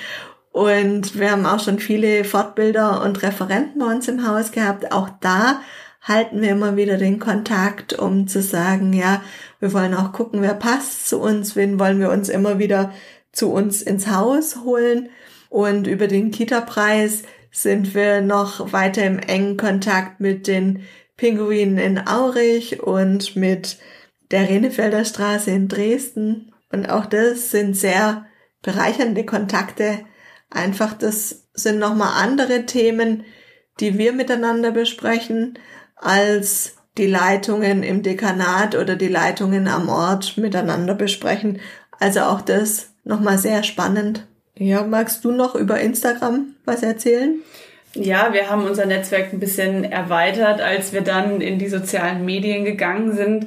Und 0.56 1.20
wir 1.20 1.32
haben 1.32 1.44
auch 1.44 1.60
schon 1.60 1.78
viele 1.78 2.24
Fortbilder 2.24 3.02
und 3.02 3.22
Referenten 3.22 3.78
bei 3.78 3.92
uns 3.94 4.08
im 4.08 4.26
Haus 4.26 4.52
gehabt. 4.52 4.90
Auch 4.90 5.10
da 5.20 5.60
halten 6.00 6.40
wir 6.40 6.48
immer 6.48 6.78
wieder 6.78 6.96
den 6.96 7.18
Kontakt, 7.18 7.92
um 7.92 8.26
zu 8.26 8.40
sagen, 8.40 8.94
ja, 8.94 9.20
wir 9.60 9.74
wollen 9.74 9.92
auch 9.92 10.12
gucken, 10.12 10.40
wer 10.40 10.54
passt 10.54 11.10
zu 11.10 11.20
uns, 11.20 11.56
wen 11.56 11.78
wollen 11.78 12.00
wir 12.00 12.10
uns 12.10 12.30
immer 12.30 12.58
wieder 12.58 12.90
zu 13.32 13.52
uns 13.52 13.82
ins 13.82 14.06
Haus 14.06 14.62
holen. 14.64 15.10
Und 15.50 15.86
über 15.86 16.06
den 16.06 16.30
Kita-Preis 16.30 17.24
sind 17.50 17.94
wir 17.94 18.22
noch 18.22 18.72
weiter 18.72 19.04
im 19.04 19.18
engen 19.18 19.58
Kontakt 19.58 20.20
mit 20.20 20.46
den 20.46 20.84
Pinguinen 21.18 21.76
in 21.76 21.98
Aurich 22.08 22.82
und 22.82 23.36
mit 23.36 23.76
der 24.30 24.48
Renefelder 24.48 25.04
Straße 25.04 25.50
in 25.50 25.68
Dresden. 25.68 26.54
Und 26.72 26.88
auch 26.88 27.04
das 27.04 27.50
sind 27.50 27.76
sehr 27.76 28.24
bereichernde 28.62 29.26
Kontakte, 29.26 29.98
Einfach, 30.50 30.94
das 30.94 31.48
sind 31.54 31.78
nochmal 31.78 32.22
andere 32.22 32.66
Themen, 32.66 33.24
die 33.80 33.98
wir 33.98 34.12
miteinander 34.12 34.70
besprechen, 34.70 35.58
als 35.96 36.76
die 36.98 37.06
Leitungen 37.06 37.82
im 37.82 38.02
Dekanat 38.02 38.74
oder 38.74 38.96
die 38.96 39.08
Leitungen 39.08 39.68
am 39.68 39.88
Ort 39.88 40.38
miteinander 40.38 40.94
besprechen. 40.94 41.60
Also 41.98 42.20
auch 42.20 42.40
das 42.40 42.90
nochmal 43.04 43.38
sehr 43.38 43.62
spannend. 43.62 44.26
Ja, 44.54 44.82
magst 44.84 45.24
du 45.24 45.32
noch 45.32 45.54
über 45.54 45.80
Instagram 45.80 46.54
was 46.64 46.82
erzählen? 46.82 47.40
Ja, 47.94 48.32
wir 48.32 48.50
haben 48.50 48.64
unser 48.64 48.86
Netzwerk 48.86 49.32
ein 49.32 49.40
bisschen 49.40 49.84
erweitert, 49.84 50.60
als 50.60 50.92
wir 50.92 51.00
dann 51.00 51.40
in 51.40 51.58
die 51.58 51.68
sozialen 51.68 52.24
Medien 52.24 52.64
gegangen 52.64 53.14
sind. 53.14 53.46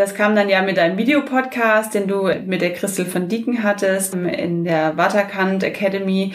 Das 0.00 0.14
kam 0.14 0.34
dann 0.34 0.48
ja 0.48 0.62
mit 0.62 0.78
einem 0.78 0.96
Videopodcast, 0.96 1.92
den 1.92 2.08
du 2.08 2.32
mit 2.46 2.62
der 2.62 2.72
Christel 2.72 3.04
von 3.04 3.28
Dieken 3.28 3.62
hattest, 3.62 4.14
in 4.14 4.64
der 4.64 4.96
Waterkant 4.96 5.62
Academy, 5.62 6.32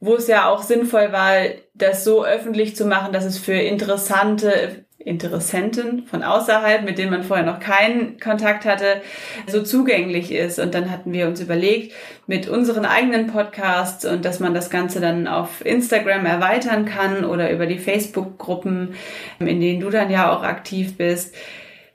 wo 0.00 0.16
es 0.16 0.26
ja 0.26 0.50
auch 0.50 0.62
sinnvoll 0.62 1.10
war, 1.10 1.32
das 1.72 2.04
so 2.04 2.26
öffentlich 2.26 2.76
zu 2.76 2.84
machen, 2.84 3.14
dass 3.14 3.24
es 3.24 3.38
für 3.38 3.54
interessante 3.54 4.84
Interessenten 4.98 6.06
von 6.06 6.22
außerhalb, 6.22 6.84
mit 6.84 6.98
denen 6.98 7.10
man 7.10 7.22
vorher 7.22 7.46
noch 7.46 7.58
keinen 7.58 8.20
Kontakt 8.20 8.66
hatte, 8.66 9.00
so 9.46 9.62
zugänglich 9.62 10.30
ist. 10.30 10.58
Und 10.58 10.74
dann 10.74 10.90
hatten 10.90 11.14
wir 11.14 11.26
uns 11.26 11.40
überlegt, 11.40 11.94
mit 12.26 12.50
unseren 12.50 12.84
eigenen 12.84 13.28
Podcasts 13.28 14.04
und 14.04 14.26
dass 14.26 14.40
man 14.40 14.52
das 14.52 14.68
Ganze 14.68 15.00
dann 15.00 15.26
auf 15.26 15.64
Instagram 15.64 16.26
erweitern 16.26 16.84
kann 16.84 17.24
oder 17.24 17.50
über 17.50 17.64
die 17.64 17.78
Facebook-Gruppen, 17.78 18.94
in 19.38 19.60
denen 19.62 19.80
du 19.80 19.88
dann 19.88 20.10
ja 20.10 20.30
auch 20.30 20.42
aktiv 20.42 20.98
bist, 20.98 21.34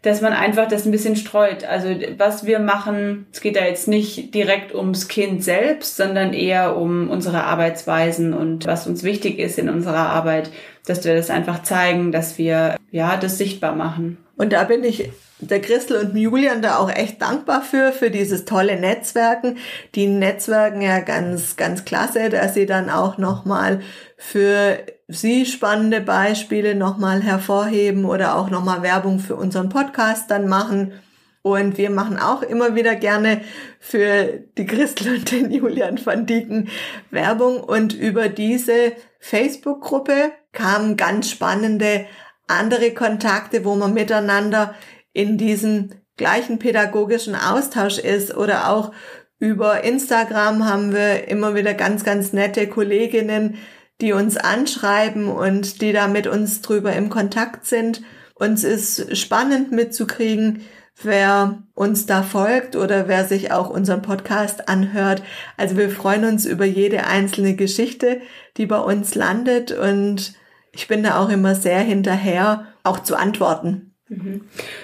dass 0.01 0.21
man 0.21 0.31
einfach 0.31 0.67
das 0.67 0.85
ein 0.85 0.91
bisschen 0.91 1.15
streut. 1.15 1.65
Also 1.65 1.89
was 2.17 2.45
wir 2.45 2.59
machen, 2.59 3.27
es 3.33 3.41
geht 3.41 3.57
da 3.57 3.65
jetzt 3.65 3.87
nicht 3.87 4.33
direkt 4.33 4.73
ums 4.73 5.07
Kind 5.07 5.43
selbst, 5.43 5.97
sondern 5.97 6.33
eher 6.33 6.77
um 6.77 7.09
unsere 7.09 7.43
Arbeitsweisen 7.43 8.33
und 8.33 8.65
was 8.65 8.87
uns 8.87 9.03
wichtig 9.03 9.39
ist 9.39 9.59
in 9.59 9.69
unserer 9.69 10.09
Arbeit, 10.09 10.51
dass 10.85 11.03
wir 11.03 11.15
das 11.15 11.29
einfach 11.29 11.63
zeigen, 11.63 12.11
dass 12.11 12.37
wir 12.37 12.77
ja 12.91 13.17
das 13.17 13.37
sichtbar 13.37 13.75
machen. 13.75 14.17
Und 14.37 14.53
da 14.53 14.63
bin 14.63 14.83
ich 14.83 15.09
der 15.41 15.61
Christel 15.61 15.97
und 15.97 16.17
Julian 16.17 16.61
da 16.61 16.77
auch 16.77 16.89
echt 16.89 17.21
dankbar 17.21 17.61
für, 17.61 17.91
für 17.91 18.11
dieses 18.11 18.45
tolle 18.45 18.79
Netzwerken. 18.79 19.57
Die 19.95 20.07
Netzwerken 20.07 20.81
ja 20.81 20.99
ganz, 20.99 21.55
ganz 21.55 21.85
klasse, 21.85 22.29
dass 22.29 22.53
sie 22.53 22.65
dann 22.65 22.89
auch 22.89 23.17
nochmal 23.17 23.81
für 24.17 24.79
sie 25.07 25.45
spannende 25.45 26.01
Beispiele 26.01 26.75
nochmal 26.75 27.21
hervorheben 27.23 28.05
oder 28.05 28.35
auch 28.35 28.49
nochmal 28.49 28.83
Werbung 28.83 29.19
für 29.19 29.35
unseren 29.35 29.69
Podcast 29.69 30.29
dann 30.29 30.47
machen. 30.47 30.93
Und 31.41 31.77
wir 31.77 31.89
machen 31.89 32.19
auch 32.19 32.41
immer 32.41 32.75
wieder 32.75 32.95
gerne 32.95 33.41
für 33.79 34.43
die 34.57 34.65
Christel 34.65 35.15
und 35.15 35.31
den 35.31 35.51
Julian 35.51 36.05
van 36.05 36.25
Dieken 36.25 36.67
Werbung. 37.11 37.61
Und 37.61 37.93
über 37.93 38.27
diese 38.27 38.91
Facebook-Gruppe 39.19 40.31
kamen 40.51 40.97
ganz 40.97 41.29
spannende 41.29 42.05
andere 42.47 42.93
Kontakte, 42.93 43.63
wo 43.63 43.75
man 43.75 43.93
miteinander 43.93 44.75
in 45.13 45.37
diesem 45.37 45.89
gleichen 46.17 46.59
pädagogischen 46.59 47.35
Austausch 47.35 47.97
ist 47.97 48.35
oder 48.35 48.69
auch 48.69 48.91
über 49.39 49.83
Instagram 49.85 50.65
haben 50.65 50.93
wir 50.93 51.29
immer 51.29 51.55
wieder 51.55 51.73
ganz, 51.73 52.03
ganz 52.03 52.33
nette 52.33 52.67
Kolleginnen, 52.67 53.57
die 54.01 54.11
uns 54.11 54.37
anschreiben 54.37 55.29
und 55.29 55.81
die 55.81 55.93
da 55.93 56.07
mit 56.07 56.27
uns 56.27 56.61
drüber 56.61 56.93
im 56.93 57.09
Kontakt 57.09 57.65
sind. 57.65 58.01
Uns 58.35 58.63
ist 58.63 59.17
spannend 59.17 59.71
mitzukriegen, 59.71 60.61
wer 61.01 61.63
uns 61.73 62.05
da 62.05 62.23
folgt 62.23 62.75
oder 62.75 63.07
wer 63.07 63.25
sich 63.25 63.51
auch 63.51 63.69
unseren 63.69 64.01
Podcast 64.01 64.67
anhört. 64.67 65.23
Also 65.55 65.77
wir 65.77 65.89
freuen 65.89 66.25
uns 66.25 66.45
über 66.45 66.65
jede 66.65 67.05
einzelne 67.05 67.55
Geschichte, 67.55 68.21
die 68.57 68.65
bei 68.65 68.79
uns 68.79 69.15
landet 69.15 69.71
und 69.71 70.33
ich 70.71 70.87
bin 70.87 71.03
da 71.03 71.19
auch 71.19 71.29
immer 71.29 71.55
sehr 71.55 71.79
hinterher, 71.79 72.67
auch 72.83 72.99
zu 72.99 73.15
antworten. 73.15 73.88
Mhm. 74.09 74.41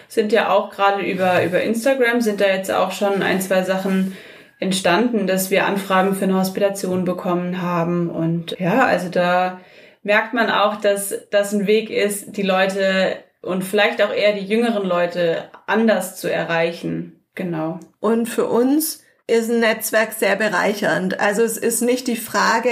Sind 0.08 0.32
ja 0.32 0.50
auch 0.50 0.70
gerade 0.70 1.04
über, 1.04 1.44
über 1.44 1.62
Instagram 1.62 2.22
sind 2.22 2.42
da 2.42 2.48
jetzt 2.48 2.72
auch 2.72 2.92
schon 2.92 3.22
ein, 3.22 3.42
zwei 3.42 3.64
Sachen 3.64 4.16
entstanden, 4.60 5.28
dass 5.28 5.52
wir 5.52 5.66
Anfragen 5.66 6.16
für 6.16 6.26
eine 6.26 6.40
Hospitation 6.40 7.06
bekommen 7.06 7.62
haben. 7.62 8.10
Und 8.10 8.58
ja, 8.60 8.86
also 8.86 9.10
da 9.10 9.60
merkt 10.04 10.34
man 10.34 10.50
auch, 10.50 10.78
dass 10.78 11.14
das 11.32 11.54
ein 11.54 11.68
Weg 11.68 11.90
ist, 11.90 12.38
die 12.38 12.44
Leute 12.44 13.18
und 13.42 13.64
vielleicht 13.64 14.02
auch 14.02 14.14
eher 14.14 14.34
die 14.34 14.46
jüngeren 14.46 14.88
Leute 14.88 15.50
anders 15.68 16.16
zu 16.16 16.32
erreichen. 16.32 17.20
Genau. 17.36 17.80
Und 18.00 18.28
für 18.28 18.46
uns 18.46 19.04
ist 19.28 19.52
ein 19.52 19.60
Netzwerk 19.60 20.14
sehr 20.14 20.36
bereichernd. 20.36 21.20
Also 21.20 21.44
es 21.44 21.58
ist 21.58 21.82
nicht 21.82 22.08
die 22.08 22.16
Frage, 22.16 22.70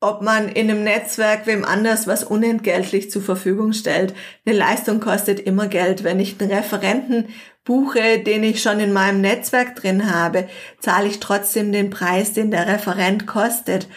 ob 0.00 0.22
man 0.22 0.48
in 0.48 0.70
einem 0.70 0.84
Netzwerk 0.84 1.46
wem 1.46 1.64
anders 1.64 2.06
was 2.06 2.22
unentgeltlich 2.22 3.10
zur 3.10 3.22
Verfügung 3.22 3.72
stellt. 3.72 4.14
Eine 4.46 4.56
Leistung 4.56 5.00
kostet 5.00 5.40
immer 5.40 5.66
Geld. 5.66 6.04
Wenn 6.04 6.20
ich 6.20 6.40
einen 6.40 6.52
Referenten 6.52 7.28
buche, 7.64 8.20
den 8.20 8.44
ich 8.44 8.62
schon 8.62 8.80
in 8.80 8.92
meinem 8.92 9.20
Netzwerk 9.20 9.74
drin 9.74 10.12
habe, 10.12 10.48
zahle 10.78 11.08
ich 11.08 11.18
trotzdem 11.18 11.72
den 11.72 11.90
Preis, 11.90 12.32
den 12.32 12.50
der 12.50 12.68
Referent 12.68 13.26
kostet. 13.26 13.88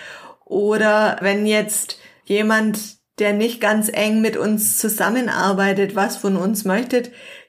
Oder 0.46 1.18
wenn 1.22 1.46
jetzt 1.46 2.00
jemand, 2.26 2.80
der 3.20 3.34
nicht 3.34 3.62
ganz 3.62 3.90
eng 3.94 4.22
mit 4.22 4.38
uns 4.38 4.80
zusammenarbeitet, 4.80 5.96
was 5.96 6.18
von 6.18 6.36
uns 6.36 6.66
möchte, 6.66 7.04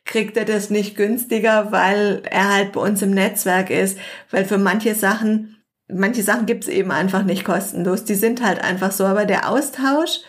kriegt 0.04 0.36
er 0.36 0.44
das 0.44 0.68
nicht 0.68 0.96
günstiger, 0.96 1.72
weil 1.72 2.22
er 2.30 2.52
halt 2.54 2.72
bei 2.72 2.80
uns 2.80 3.00
im 3.00 3.12
Netzwerk 3.12 3.70
ist. 3.70 3.96
Weil 4.30 4.44
für 4.44 4.58
manche 4.58 4.94
Sachen, 4.94 5.61
manche 5.94 6.22
Sachen 6.22 6.46
gibt's 6.46 6.68
eben 6.68 6.90
einfach 6.90 7.22
nicht 7.22 7.44
kostenlos. 7.44 8.04
Die 8.04 8.14
sind 8.14 8.42
halt 8.42 8.62
einfach 8.62 8.92
so. 8.92 9.04
Aber 9.04 9.24
der 9.24 9.48
Austausch 9.48 10.20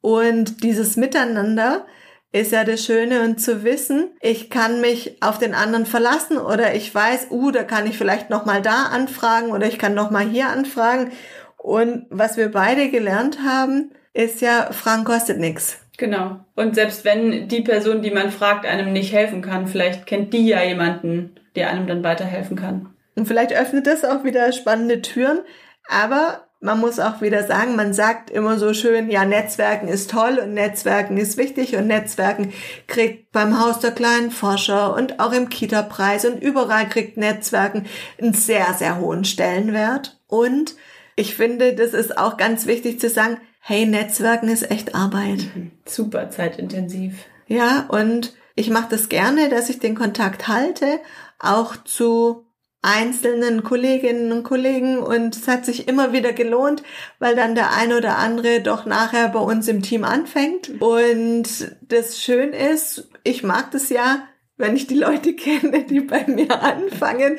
und 0.00 0.62
dieses 0.62 0.96
Miteinander, 0.96 1.86
ist 2.32 2.52
ja 2.52 2.64
das 2.64 2.84
Schöne 2.84 3.22
und 3.22 3.40
zu 3.40 3.64
wissen, 3.64 4.10
ich 4.20 4.50
kann 4.50 4.80
mich 4.80 5.22
auf 5.22 5.38
den 5.38 5.54
anderen 5.54 5.86
verlassen 5.86 6.38
oder 6.38 6.74
ich 6.74 6.94
weiß, 6.94 7.28
uh, 7.30 7.50
da 7.50 7.62
kann 7.62 7.86
ich 7.86 7.96
vielleicht 7.96 8.30
noch 8.30 8.44
mal 8.44 8.60
da 8.60 8.84
anfragen 8.92 9.52
oder 9.52 9.66
ich 9.66 9.78
kann 9.78 9.94
noch 9.94 10.10
mal 10.10 10.26
hier 10.26 10.48
anfragen. 10.48 11.12
Und 11.56 12.06
was 12.10 12.36
wir 12.36 12.50
beide 12.50 12.90
gelernt 12.90 13.38
haben, 13.44 13.92
ist 14.12 14.40
ja, 14.40 14.70
Fragen 14.72 15.04
kostet 15.04 15.38
nichts. 15.38 15.80
Genau. 15.96 16.40
Und 16.54 16.74
selbst 16.74 17.04
wenn 17.04 17.48
die 17.48 17.62
Person, 17.62 18.02
die 18.02 18.10
man 18.10 18.30
fragt, 18.30 18.66
einem 18.66 18.92
nicht 18.92 19.12
helfen 19.12 19.40
kann, 19.40 19.66
vielleicht 19.66 20.06
kennt 20.06 20.34
die 20.34 20.46
ja 20.46 20.62
jemanden, 20.62 21.36
der 21.54 21.70
einem 21.70 21.86
dann 21.86 22.04
weiterhelfen 22.04 22.56
kann. 22.56 22.90
Und 23.16 23.26
vielleicht 23.26 23.52
öffnet 23.52 23.86
das 23.86 24.04
auch 24.04 24.24
wieder 24.24 24.52
spannende 24.52 25.02
Türen. 25.02 25.40
Aber 25.88 26.46
man 26.60 26.80
muss 26.80 26.98
auch 26.98 27.20
wieder 27.20 27.46
sagen, 27.46 27.76
man 27.76 27.92
sagt 27.92 28.30
immer 28.30 28.58
so 28.58 28.72
schön, 28.72 29.10
ja, 29.10 29.24
Netzwerken 29.24 29.88
ist 29.88 30.10
toll 30.10 30.38
und 30.42 30.54
Netzwerken 30.54 31.16
ist 31.16 31.36
wichtig 31.36 31.76
und 31.76 31.86
Netzwerken 31.86 32.52
kriegt 32.86 33.30
beim 33.32 33.60
Haus 33.60 33.80
der 33.80 33.92
kleinen 33.92 34.30
Forscher 34.30 34.94
und 34.94 35.20
auch 35.20 35.32
im 35.32 35.48
Kita-Preis 35.48 36.24
und 36.24 36.42
überall 36.42 36.88
kriegt 36.88 37.18
Netzwerken 37.18 37.86
einen 38.20 38.32
sehr, 38.32 38.74
sehr 38.74 38.98
hohen 38.98 39.24
Stellenwert. 39.24 40.18
Und 40.26 40.74
ich 41.14 41.36
finde, 41.36 41.74
das 41.74 41.92
ist 41.92 42.16
auch 42.16 42.36
ganz 42.36 42.66
wichtig 42.66 43.00
zu 43.00 43.08
sagen, 43.08 43.38
hey, 43.60 43.84
Netzwerken 43.86 44.48
ist 44.48 44.70
echt 44.70 44.94
Arbeit. 44.94 45.50
Mhm. 45.54 45.72
Super 45.84 46.30
zeitintensiv. 46.30 47.14
Ja, 47.46 47.86
und 47.88 48.34
ich 48.54 48.70
mache 48.70 48.88
das 48.90 49.08
gerne, 49.08 49.48
dass 49.48 49.68
ich 49.68 49.78
den 49.78 49.94
Kontakt 49.94 50.48
halte, 50.48 51.00
auch 51.38 51.76
zu 51.84 52.45
einzelnen 52.82 53.64
Kolleginnen 53.64 54.30
und 54.32 54.44
Kollegen 54.44 54.98
und 54.98 55.34
es 55.36 55.48
hat 55.48 55.64
sich 55.64 55.88
immer 55.88 56.12
wieder 56.12 56.32
gelohnt, 56.32 56.82
weil 57.18 57.34
dann 57.34 57.54
der 57.54 57.72
ein 57.72 57.92
oder 57.92 58.16
andere 58.16 58.60
doch 58.60 58.86
nachher 58.86 59.28
bei 59.28 59.40
uns 59.40 59.66
im 59.66 59.82
Team 59.82 60.04
anfängt. 60.04 60.80
Und 60.80 61.76
das 61.82 62.20
schön 62.20 62.52
ist, 62.52 63.08
ich 63.24 63.42
mag 63.42 63.72
das 63.72 63.88
ja, 63.88 64.28
wenn 64.56 64.76
ich 64.76 64.86
die 64.86 64.98
Leute 64.98 65.32
kenne, 65.36 65.84
die 65.84 66.00
bei 66.00 66.24
mir 66.28 66.62
anfangen. 66.62 67.38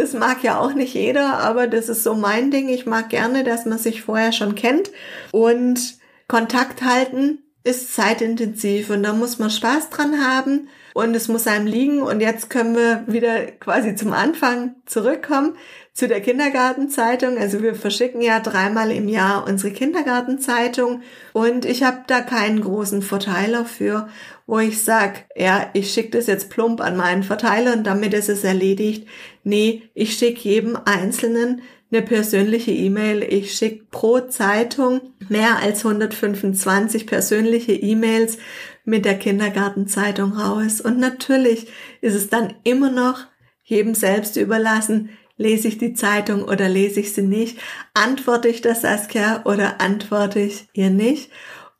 Das 0.00 0.14
mag 0.14 0.42
ja 0.42 0.58
auch 0.58 0.72
nicht 0.72 0.94
jeder, 0.94 1.38
aber 1.38 1.66
das 1.66 1.88
ist 1.88 2.02
so 2.02 2.14
mein 2.14 2.50
Ding. 2.50 2.68
Ich 2.68 2.86
mag 2.86 3.10
gerne, 3.10 3.44
dass 3.44 3.66
man 3.66 3.78
sich 3.78 4.02
vorher 4.02 4.32
schon 4.32 4.54
kennt 4.54 4.90
und 5.32 5.98
Kontakt 6.26 6.82
halten 6.82 7.42
ist 7.62 7.94
zeitintensiv 7.94 8.90
und 8.90 9.02
da 9.02 9.12
muss 9.12 9.38
man 9.38 9.50
Spaß 9.50 9.90
dran 9.90 10.24
haben 10.24 10.68
und 10.94 11.14
es 11.14 11.28
muss 11.28 11.46
einem 11.46 11.66
liegen. 11.66 12.02
Und 12.02 12.20
jetzt 12.20 12.48
können 12.48 12.74
wir 12.74 13.04
wieder 13.06 13.46
quasi 13.46 13.94
zum 13.94 14.12
Anfang 14.12 14.76
zurückkommen 14.86 15.56
zu 15.92 16.08
der 16.08 16.20
Kindergartenzeitung. 16.22 17.36
Also 17.36 17.62
wir 17.62 17.74
verschicken 17.74 18.22
ja 18.22 18.40
dreimal 18.40 18.90
im 18.90 19.08
Jahr 19.08 19.46
unsere 19.46 19.72
Kindergartenzeitung 19.72 21.02
und 21.34 21.66
ich 21.66 21.82
habe 21.82 22.04
da 22.06 22.22
keinen 22.22 22.62
großen 22.62 23.02
Verteiler 23.02 23.66
für, 23.66 24.08
wo 24.46 24.58
ich 24.58 24.82
sag, 24.82 25.26
ja, 25.36 25.68
ich 25.74 25.92
schicke 25.92 26.16
das 26.16 26.26
jetzt 26.26 26.48
plump 26.48 26.80
an 26.80 26.96
meinen 26.96 27.22
Verteiler 27.22 27.74
und 27.74 27.84
damit 27.84 28.14
ist 28.14 28.30
es 28.30 28.42
erledigt. 28.42 29.06
Nee, 29.44 29.82
ich 29.94 30.14
schicke 30.14 30.40
jedem 30.40 30.78
Einzelnen 30.86 31.62
eine 31.90 32.02
persönliche 32.02 32.70
E-Mail. 32.70 33.22
Ich 33.22 33.54
schicke 33.54 33.84
pro 33.90 34.20
Zeitung 34.20 35.00
mehr 35.28 35.58
als 35.58 35.84
125 35.84 37.06
persönliche 37.06 37.72
E-Mails 37.72 38.38
mit 38.84 39.04
der 39.04 39.18
Kindergartenzeitung 39.18 40.32
raus. 40.32 40.80
Und 40.80 40.98
natürlich 40.98 41.66
ist 42.00 42.14
es 42.14 42.28
dann 42.28 42.54
immer 42.64 42.90
noch 42.90 43.26
jedem 43.64 43.94
selbst 43.94 44.36
überlassen, 44.36 45.10
lese 45.36 45.68
ich 45.68 45.78
die 45.78 45.94
Zeitung 45.94 46.44
oder 46.44 46.68
lese 46.68 47.00
ich 47.00 47.14
sie 47.14 47.22
nicht, 47.22 47.58
antworte 47.94 48.48
ich 48.48 48.60
das 48.60 48.82
Saskia 48.82 49.42
oder 49.44 49.80
antworte 49.80 50.40
ich 50.40 50.68
ihr 50.74 50.90
nicht. 50.90 51.30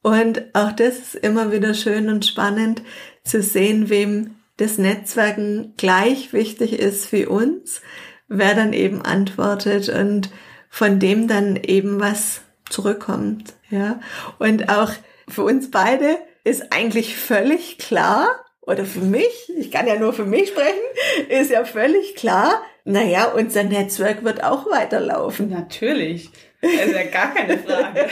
Und 0.03 0.45
auch 0.55 0.73
das 0.73 0.99
ist 0.99 1.15
immer 1.17 1.53
wieder 1.53 1.75
schön 1.75 2.09
und 2.09 2.25
spannend 2.25 2.83
zu 3.23 3.43
sehen, 3.43 3.91
wem 3.91 4.37
das 4.57 4.79
Netzwerken 4.79 5.75
gleich 5.77 6.33
wichtig 6.33 6.79
ist 6.79 7.13
wie 7.13 7.27
uns, 7.27 7.83
wer 8.31 8.55
dann 8.55 8.73
eben 8.73 9.03
antwortet 9.03 9.91
und 9.91 10.31
von 10.71 10.99
dem 10.99 11.29
dann 11.29 11.57
eben 11.57 12.01
was 12.01 12.41
zurückkommt, 12.71 13.55
ja. 13.69 14.01
Und 14.39 14.71
auch 14.71 14.93
für 15.29 15.43
uns 15.43 15.71
beide 15.71 16.17
ist 16.45 16.73
eigentlich 16.73 17.17
völlig 17.17 17.77
klar, 17.79 18.29
oder 18.63 18.85
für 18.85 19.01
mich, 19.01 19.53
ich 19.59 19.71
kann 19.71 19.87
ja 19.89 19.97
nur 19.97 20.13
für 20.13 20.25
mich 20.25 20.51
sprechen, 20.51 20.81
ist 21.29 21.51
ja 21.51 21.65
völlig 21.65 22.15
klar, 22.15 22.63
naja, 22.85 23.27
unser 23.27 23.65
Netzwerk 23.65 24.25
wird 24.25 24.45
auch 24.45 24.71
weiterlaufen. 24.71 25.51
Natürlich. 25.51 26.31
Also 26.63 26.95
ja 26.95 27.05
gar 27.05 27.35
keine 27.35 27.59
Frage. 27.59 28.07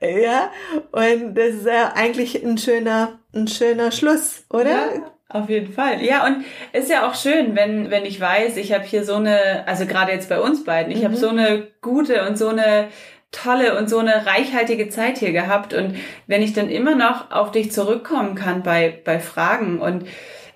ja, 0.22 0.50
und 0.90 1.34
das 1.34 1.54
ist 1.54 1.66
ja 1.66 1.92
eigentlich 1.94 2.42
ein 2.42 2.58
schöner, 2.58 3.20
ein 3.32 3.46
schöner 3.46 3.92
Schluss, 3.92 4.44
oder? 4.50 4.94
Ja. 4.94 5.12
Auf 5.32 5.48
jeden 5.48 5.72
Fall. 5.72 6.02
Ja, 6.02 6.26
und 6.26 6.44
ist 6.72 6.90
ja 6.90 7.08
auch 7.08 7.14
schön, 7.14 7.54
wenn, 7.54 7.90
wenn 7.90 8.04
ich 8.04 8.20
weiß, 8.20 8.56
ich 8.56 8.72
habe 8.72 8.82
hier 8.82 9.04
so 9.04 9.14
eine, 9.14 9.62
also 9.66 9.86
gerade 9.86 10.10
jetzt 10.10 10.28
bei 10.28 10.40
uns 10.40 10.64
beiden, 10.64 10.92
ich 10.92 11.00
mhm. 11.00 11.04
habe 11.04 11.16
so 11.16 11.28
eine 11.28 11.68
gute 11.80 12.26
und 12.26 12.36
so 12.36 12.48
eine 12.48 12.88
tolle 13.30 13.78
und 13.78 13.88
so 13.88 13.98
eine 13.98 14.26
reichhaltige 14.26 14.88
Zeit 14.88 15.18
hier 15.18 15.30
gehabt. 15.30 15.72
Und 15.72 15.96
wenn 16.26 16.42
ich 16.42 16.52
dann 16.52 16.68
immer 16.68 16.96
noch 16.96 17.30
auf 17.30 17.52
dich 17.52 17.70
zurückkommen 17.70 18.34
kann 18.34 18.64
bei, 18.64 19.00
bei 19.04 19.20
Fragen 19.20 19.80
und 19.80 20.04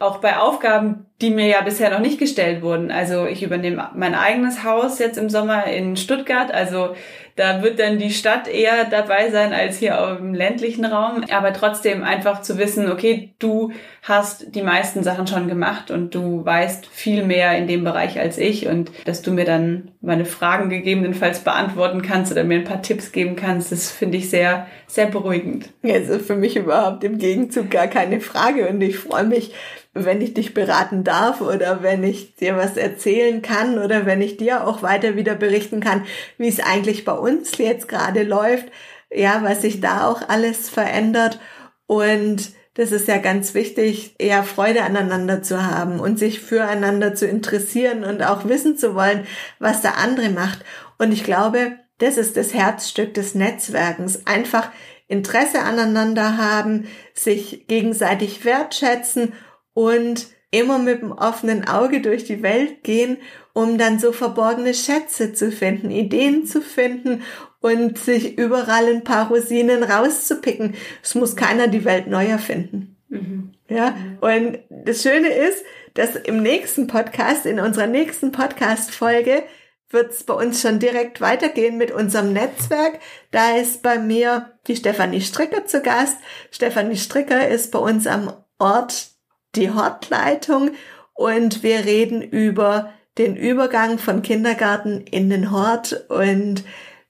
auch 0.00 0.18
bei 0.18 0.38
Aufgaben, 0.38 1.06
die 1.22 1.30
mir 1.30 1.46
ja 1.46 1.60
bisher 1.62 1.90
noch 1.90 2.00
nicht 2.00 2.18
gestellt 2.18 2.62
wurden. 2.62 2.90
Also 2.90 3.26
ich 3.26 3.42
übernehme 3.42 3.90
mein 3.94 4.14
eigenes 4.14 4.64
Haus 4.64 4.98
jetzt 4.98 5.16
im 5.16 5.30
Sommer 5.30 5.64
in 5.66 5.96
Stuttgart. 5.96 6.52
Also 6.52 6.94
da 7.36 7.62
wird 7.62 7.78
dann 7.78 7.98
die 7.98 8.10
Stadt 8.10 8.48
eher 8.48 8.84
dabei 8.84 9.30
sein 9.30 9.52
als 9.52 9.78
hier 9.78 10.18
im 10.20 10.34
ländlichen 10.34 10.84
Raum. 10.84 11.24
Aber 11.30 11.52
trotzdem 11.52 12.02
einfach 12.02 12.42
zu 12.42 12.58
wissen, 12.58 12.90
okay, 12.90 13.32
du 13.38 13.72
hast 14.02 14.54
die 14.54 14.62
meisten 14.62 15.02
Sachen 15.02 15.26
schon 15.26 15.48
gemacht 15.48 15.90
und 15.90 16.14
du 16.14 16.44
weißt 16.44 16.86
viel 16.86 17.24
mehr 17.24 17.56
in 17.56 17.68
dem 17.68 17.84
Bereich 17.84 18.18
als 18.18 18.36
ich 18.36 18.66
und 18.66 18.90
dass 19.04 19.22
du 19.22 19.32
mir 19.32 19.44
dann 19.44 19.92
meine 20.00 20.24
Fragen 20.24 20.68
gegebenenfalls 20.68 21.40
beantworten 21.40 22.02
kannst 22.02 22.30
oder 22.30 22.44
mir 22.44 22.56
ein 22.56 22.64
paar 22.64 22.82
Tipps 22.82 23.12
geben 23.12 23.36
kannst, 23.36 23.72
das 23.72 23.90
finde 23.90 24.18
ich 24.18 24.30
sehr, 24.30 24.66
sehr 24.86 25.06
beruhigend. 25.06 25.70
Also 25.82 26.18
für 26.18 26.36
mich 26.36 26.56
überhaupt 26.56 27.02
im 27.04 27.18
Gegenzug 27.18 27.70
gar 27.70 27.86
keine 27.86 28.20
Frage 28.20 28.68
und 28.68 28.80
ich 28.80 28.98
freue 28.98 29.24
mich, 29.24 29.52
wenn 29.94 30.20
ich 30.20 30.34
dich 30.34 30.54
beraten 30.54 31.03
darf 31.04 31.40
oder 31.40 31.82
wenn 31.82 32.02
ich 32.02 32.34
dir 32.36 32.56
was 32.56 32.76
erzählen 32.76 33.42
kann 33.42 33.78
oder 33.78 34.06
wenn 34.06 34.22
ich 34.22 34.36
dir 34.36 34.66
auch 34.66 34.82
weiter 34.82 35.16
wieder 35.16 35.34
berichten 35.34 35.80
kann, 35.80 36.04
wie 36.38 36.48
es 36.48 36.60
eigentlich 36.60 37.04
bei 37.04 37.12
uns 37.12 37.56
jetzt 37.58 37.88
gerade 37.88 38.22
läuft, 38.22 38.66
ja, 39.10 39.40
was 39.42 39.62
sich 39.62 39.80
da 39.80 40.08
auch 40.08 40.28
alles 40.28 40.68
verändert 40.68 41.38
und 41.86 42.52
das 42.74 42.90
ist 42.90 43.06
ja 43.06 43.18
ganz 43.18 43.54
wichtig, 43.54 44.16
eher 44.18 44.42
Freude 44.42 44.82
aneinander 44.82 45.42
zu 45.42 45.64
haben 45.64 46.00
und 46.00 46.18
sich 46.18 46.40
füreinander 46.40 47.14
zu 47.14 47.26
interessieren 47.26 48.02
und 48.02 48.22
auch 48.22 48.48
wissen 48.48 48.76
zu 48.76 48.96
wollen, 48.96 49.26
was 49.60 49.80
der 49.80 49.96
andere 49.96 50.30
macht. 50.30 50.64
Und 50.98 51.12
ich 51.12 51.22
glaube, 51.22 51.78
das 51.98 52.16
ist 52.16 52.36
das 52.36 52.52
Herzstück 52.52 53.14
des 53.14 53.36
Netzwerkens. 53.36 54.26
Einfach 54.26 54.70
Interesse 55.06 55.60
aneinander 55.60 56.36
haben, 56.36 56.88
sich 57.14 57.68
gegenseitig 57.68 58.44
wertschätzen 58.44 59.34
und 59.72 60.26
immer 60.54 60.78
mit 60.78 61.02
dem 61.02 61.12
offenen 61.12 61.66
Auge 61.66 62.00
durch 62.00 62.24
die 62.24 62.42
Welt 62.42 62.84
gehen, 62.84 63.18
um 63.52 63.78
dann 63.78 63.98
so 63.98 64.12
verborgene 64.12 64.74
Schätze 64.74 65.32
zu 65.32 65.50
finden, 65.50 65.90
Ideen 65.90 66.46
zu 66.46 66.60
finden 66.60 67.22
und 67.60 67.98
sich 67.98 68.38
überall 68.38 68.86
ein 68.86 69.04
paar 69.04 69.28
Rosinen 69.28 69.82
rauszupicken. 69.82 70.74
Es 71.02 71.14
muss 71.14 71.36
keiner 71.36 71.68
die 71.68 71.84
Welt 71.84 72.06
neu 72.06 72.26
erfinden. 72.26 72.96
Mhm. 73.08 73.52
Ja, 73.68 73.96
und 74.20 74.58
das 74.68 75.02
Schöne 75.02 75.28
ist, 75.28 75.64
dass 75.94 76.16
im 76.16 76.42
nächsten 76.42 76.86
Podcast, 76.86 77.46
in 77.46 77.60
unserer 77.60 77.86
nächsten 77.86 78.32
Podcast-Folge, 78.32 79.44
wird 79.90 80.12
es 80.12 80.24
bei 80.24 80.34
uns 80.34 80.60
schon 80.60 80.78
direkt 80.80 81.20
weitergehen 81.20 81.78
mit 81.78 81.90
unserem 81.90 82.32
Netzwerk. 82.32 82.98
Da 83.30 83.56
ist 83.56 83.82
bei 83.82 83.98
mir 83.98 84.52
die 84.66 84.76
Stefanie 84.76 85.20
Stricker 85.20 85.66
zu 85.66 85.80
Gast. 85.80 86.18
Stefanie 86.50 86.96
Stricker 86.96 87.48
ist 87.48 87.70
bei 87.70 87.78
uns 87.78 88.06
am 88.06 88.32
Ort 88.58 89.13
die 89.56 89.70
Hortleitung 89.70 90.72
und 91.14 91.62
wir 91.62 91.84
reden 91.84 92.22
über 92.22 92.92
den 93.18 93.36
Übergang 93.36 93.98
von 93.98 94.22
Kindergarten 94.22 95.02
in 95.10 95.30
den 95.30 95.50
Hort 95.50 96.04
und 96.08 96.64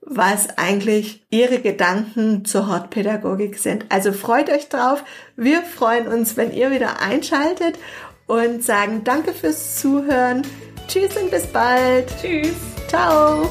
was 0.06 0.58
eigentlich 0.58 1.24
ihre 1.30 1.60
Gedanken 1.60 2.44
zur 2.44 2.68
Hortpädagogik 2.68 3.58
sind. 3.58 3.86
Also 3.88 4.12
freut 4.12 4.50
euch 4.50 4.68
drauf. 4.68 5.02
Wir 5.36 5.62
freuen 5.62 6.06
uns, 6.08 6.36
wenn 6.36 6.52
ihr 6.52 6.70
wieder 6.70 7.00
einschaltet 7.00 7.78
und 8.26 8.62
sagen 8.62 9.02
danke 9.04 9.32
fürs 9.32 9.76
Zuhören. 9.76 10.42
Tschüss 10.88 11.16
und 11.16 11.30
bis 11.30 11.46
bald. 11.46 12.12
Tschüss. 12.20 12.54
Ciao. 12.88 13.50